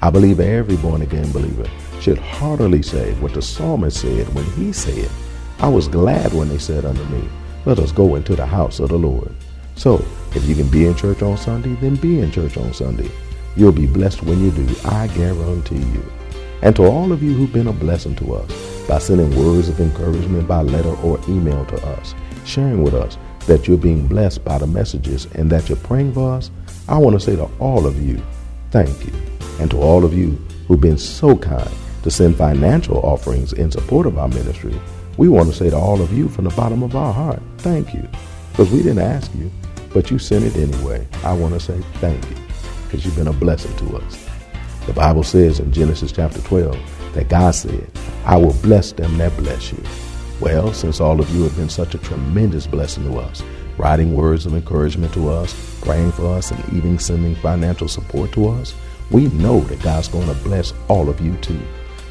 I 0.00 0.10
believe 0.10 0.38
every 0.38 0.76
born 0.76 1.02
again 1.02 1.32
believer 1.32 1.68
should 2.00 2.18
heartily 2.18 2.80
say 2.80 3.14
what 3.14 3.34
the 3.34 3.42
psalmist 3.42 4.00
said 4.00 4.32
when 4.32 4.44
he 4.52 4.72
said, 4.72 5.10
I 5.58 5.68
was 5.68 5.88
glad 5.88 6.32
when 6.32 6.48
they 6.48 6.58
said 6.58 6.84
unto 6.84 7.02
me, 7.06 7.28
let 7.64 7.80
us 7.80 7.90
go 7.90 8.14
into 8.14 8.36
the 8.36 8.46
house 8.46 8.78
of 8.78 8.90
the 8.90 8.96
Lord. 8.96 9.34
So, 9.74 10.04
if 10.36 10.44
you 10.44 10.54
can 10.54 10.68
be 10.68 10.86
in 10.86 10.94
church 10.94 11.20
on 11.20 11.36
Sunday, 11.36 11.74
then 11.80 11.96
be 11.96 12.20
in 12.20 12.30
church 12.30 12.56
on 12.56 12.72
Sunday. 12.72 13.10
You'll 13.56 13.72
be 13.72 13.88
blessed 13.88 14.22
when 14.22 14.40
you 14.40 14.52
do, 14.52 14.72
I 14.84 15.08
guarantee 15.08 15.78
you. 15.78 16.12
And 16.62 16.76
to 16.76 16.84
all 16.84 17.10
of 17.10 17.24
you 17.24 17.34
who've 17.34 17.52
been 17.52 17.66
a 17.66 17.72
blessing 17.72 18.14
to 18.16 18.34
us 18.34 18.86
by 18.86 19.00
sending 19.00 19.36
words 19.36 19.68
of 19.68 19.80
encouragement 19.80 20.46
by 20.46 20.62
letter 20.62 20.94
or 21.02 21.18
email 21.28 21.66
to 21.66 21.86
us, 21.88 22.14
sharing 22.44 22.84
with 22.84 22.94
us 22.94 23.18
that 23.46 23.66
you're 23.66 23.78
being 23.78 24.06
blessed 24.06 24.44
by 24.44 24.58
the 24.58 24.66
messages 24.66 25.26
and 25.34 25.50
that 25.50 25.68
you're 25.68 25.78
praying 25.78 26.12
for 26.12 26.32
us, 26.32 26.50
I 26.88 26.98
want 26.98 27.14
to 27.14 27.20
say 27.20 27.36
to 27.36 27.48
all 27.58 27.86
of 27.86 28.00
you, 28.02 28.22
thank 28.70 29.06
you. 29.06 29.12
And 29.58 29.70
to 29.70 29.80
all 29.80 30.04
of 30.04 30.14
you 30.14 30.30
who've 30.66 30.80
been 30.80 30.98
so 30.98 31.36
kind 31.36 31.70
to 32.02 32.10
send 32.10 32.36
financial 32.36 32.98
offerings 32.98 33.52
in 33.52 33.70
support 33.70 34.06
of 34.06 34.18
our 34.18 34.28
ministry, 34.28 34.78
we 35.16 35.28
want 35.28 35.48
to 35.50 35.54
say 35.54 35.70
to 35.70 35.76
all 35.76 36.00
of 36.00 36.12
you 36.12 36.28
from 36.28 36.44
the 36.44 36.50
bottom 36.50 36.82
of 36.82 36.96
our 36.96 37.12
heart, 37.12 37.42
thank 37.58 37.92
you. 37.92 38.08
Because 38.52 38.70
we 38.70 38.78
didn't 38.78 39.00
ask 39.00 39.34
you, 39.34 39.50
but 39.92 40.10
you 40.10 40.18
sent 40.18 40.44
it 40.44 40.56
anyway. 40.56 41.06
I 41.24 41.32
want 41.32 41.54
to 41.54 41.60
say 41.60 41.80
thank 41.94 42.28
you 42.30 42.36
because 42.84 43.04
you've 43.04 43.16
been 43.16 43.28
a 43.28 43.32
blessing 43.32 43.74
to 43.76 43.96
us. 43.98 44.26
The 44.86 44.92
Bible 44.92 45.22
says 45.22 45.60
in 45.60 45.72
Genesis 45.72 46.10
chapter 46.10 46.40
12 46.40 47.14
that 47.14 47.28
God 47.28 47.54
said, 47.54 47.90
I 48.24 48.36
will 48.36 48.54
bless 48.54 48.92
them 48.92 49.16
that 49.18 49.36
bless 49.36 49.72
you. 49.72 49.82
Well, 50.40 50.72
since 50.72 51.00
all 51.00 51.20
of 51.20 51.28
you 51.34 51.42
have 51.42 51.56
been 51.56 51.68
such 51.68 51.94
a 51.94 51.98
tremendous 51.98 52.66
blessing 52.66 53.04
to 53.04 53.18
us, 53.18 53.42
writing 53.76 54.14
words 54.14 54.46
of 54.46 54.54
encouragement 54.54 55.12
to 55.12 55.28
us, 55.28 55.54
praying 55.82 56.12
for 56.12 56.34
us, 56.34 56.50
and 56.50 56.72
even 56.72 56.98
sending 56.98 57.34
financial 57.36 57.88
support 57.88 58.32
to 58.32 58.48
us, 58.48 58.74
we 59.10 59.26
know 59.28 59.60
that 59.60 59.82
God's 59.82 60.08
going 60.08 60.28
to 60.28 60.42
bless 60.42 60.72
all 60.88 61.10
of 61.10 61.20
you 61.20 61.36
too. 61.38 61.60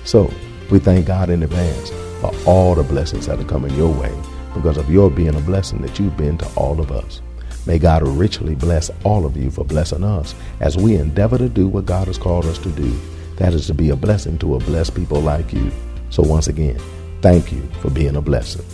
So 0.03 0.31
we 0.69 0.77
thank 0.77 1.07
God 1.07 1.31
in 1.31 1.41
advance 1.41 1.89
for 2.21 2.31
all 2.45 2.75
the 2.75 2.83
blessings 2.83 3.25
that 3.25 3.39
are 3.39 3.45
coming 3.45 3.73
your 3.75 3.91
way 3.91 4.13
because 4.53 4.77
of 4.77 4.91
your 4.91 5.09
being 5.09 5.35
a 5.35 5.41
blessing 5.41 5.81
that 5.81 5.97
you've 5.99 6.17
been 6.17 6.37
to 6.37 6.47
all 6.55 6.79
of 6.79 6.91
us. 6.91 7.21
May 7.65 7.79
God 7.79 8.07
richly 8.07 8.53
bless 8.53 8.91
all 9.03 9.25
of 9.25 9.37
you 9.37 9.49
for 9.49 9.63
blessing 9.63 10.03
us 10.03 10.35
as 10.59 10.77
we 10.77 10.95
endeavor 10.95 11.37
to 11.39 11.49
do 11.49 11.67
what 11.67 11.85
God 11.87 12.07
has 12.07 12.17
called 12.17 12.45
us 12.45 12.59
to 12.59 12.69
do. 12.69 12.95
That 13.37 13.53
is 13.53 13.67
to 13.67 13.73
be 13.73 13.89
a 13.89 13.95
blessing 13.95 14.37
to 14.39 14.55
a 14.55 14.59
blessed 14.59 14.95
people 14.95 15.19
like 15.19 15.51
you. 15.51 15.71
So 16.09 16.21
once 16.21 16.47
again, 16.47 16.79
Thank 17.21 17.51
you 17.51 17.61
for 17.81 17.89
being 17.89 18.15
a 18.15 18.21
blessing. 18.21 18.65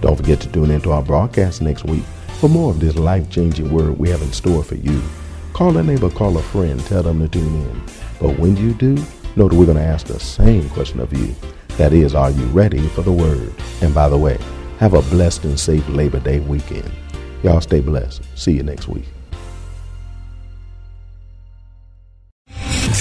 Don't 0.00 0.16
forget 0.16 0.40
to 0.40 0.48
tune 0.50 0.70
into 0.70 0.92
our 0.92 1.02
broadcast 1.02 1.60
next 1.60 1.84
week 1.84 2.04
for 2.40 2.48
more 2.48 2.70
of 2.70 2.80
this 2.80 2.96
life 2.96 3.30
changing 3.30 3.70
word 3.70 3.98
we 3.98 4.08
have 4.08 4.22
in 4.22 4.32
store 4.32 4.64
for 4.64 4.76
you. 4.76 5.00
Call 5.52 5.76
a 5.76 5.82
neighbor, 5.82 6.08
call 6.08 6.36
a 6.38 6.42
friend, 6.42 6.80
tell 6.86 7.02
them 7.02 7.20
to 7.20 7.28
tune 7.28 7.54
in. 7.54 7.82
But 8.18 8.38
when 8.38 8.56
you 8.56 8.72
do, 8.74 8.94
know 9.36 9.48
that 9.48 9.56
we're 9.56 9.66
going 9.66 9.76
to 9.76 9.84
ask 9.84 10.06
the 10.06 10.18
same 10.18 10.68
question 10.70 11.00
of 11.00 11.12
you. 11.12 11.34
That 11.76 11.92
is, 11.92 12.14
are 12.14 12.30
you 12.30 12.44
ready 12.46 12.80
for 12.88 13.02
the 13.02 13.12
word? 13.12 13.52
And 13.80 13.94
by 13.94 14.08
the 14.08 14.18
way, 14.18 14.38
have 14.78 14.94
a 14.94 15.02
blessed 15.02 15.44
and 15.44 15.60
safe 15.60 15.86
Labor 15.88 16.20
Day 16.20 16.40
weekend. 16.40 16.90
Y'all 17.42 17.60
stay 17.60 17.80
blessed. 17.80 18.22
See 18.34 18.52
you 18.52 18.62
next 18.62 18.88
week. 18.88 19.06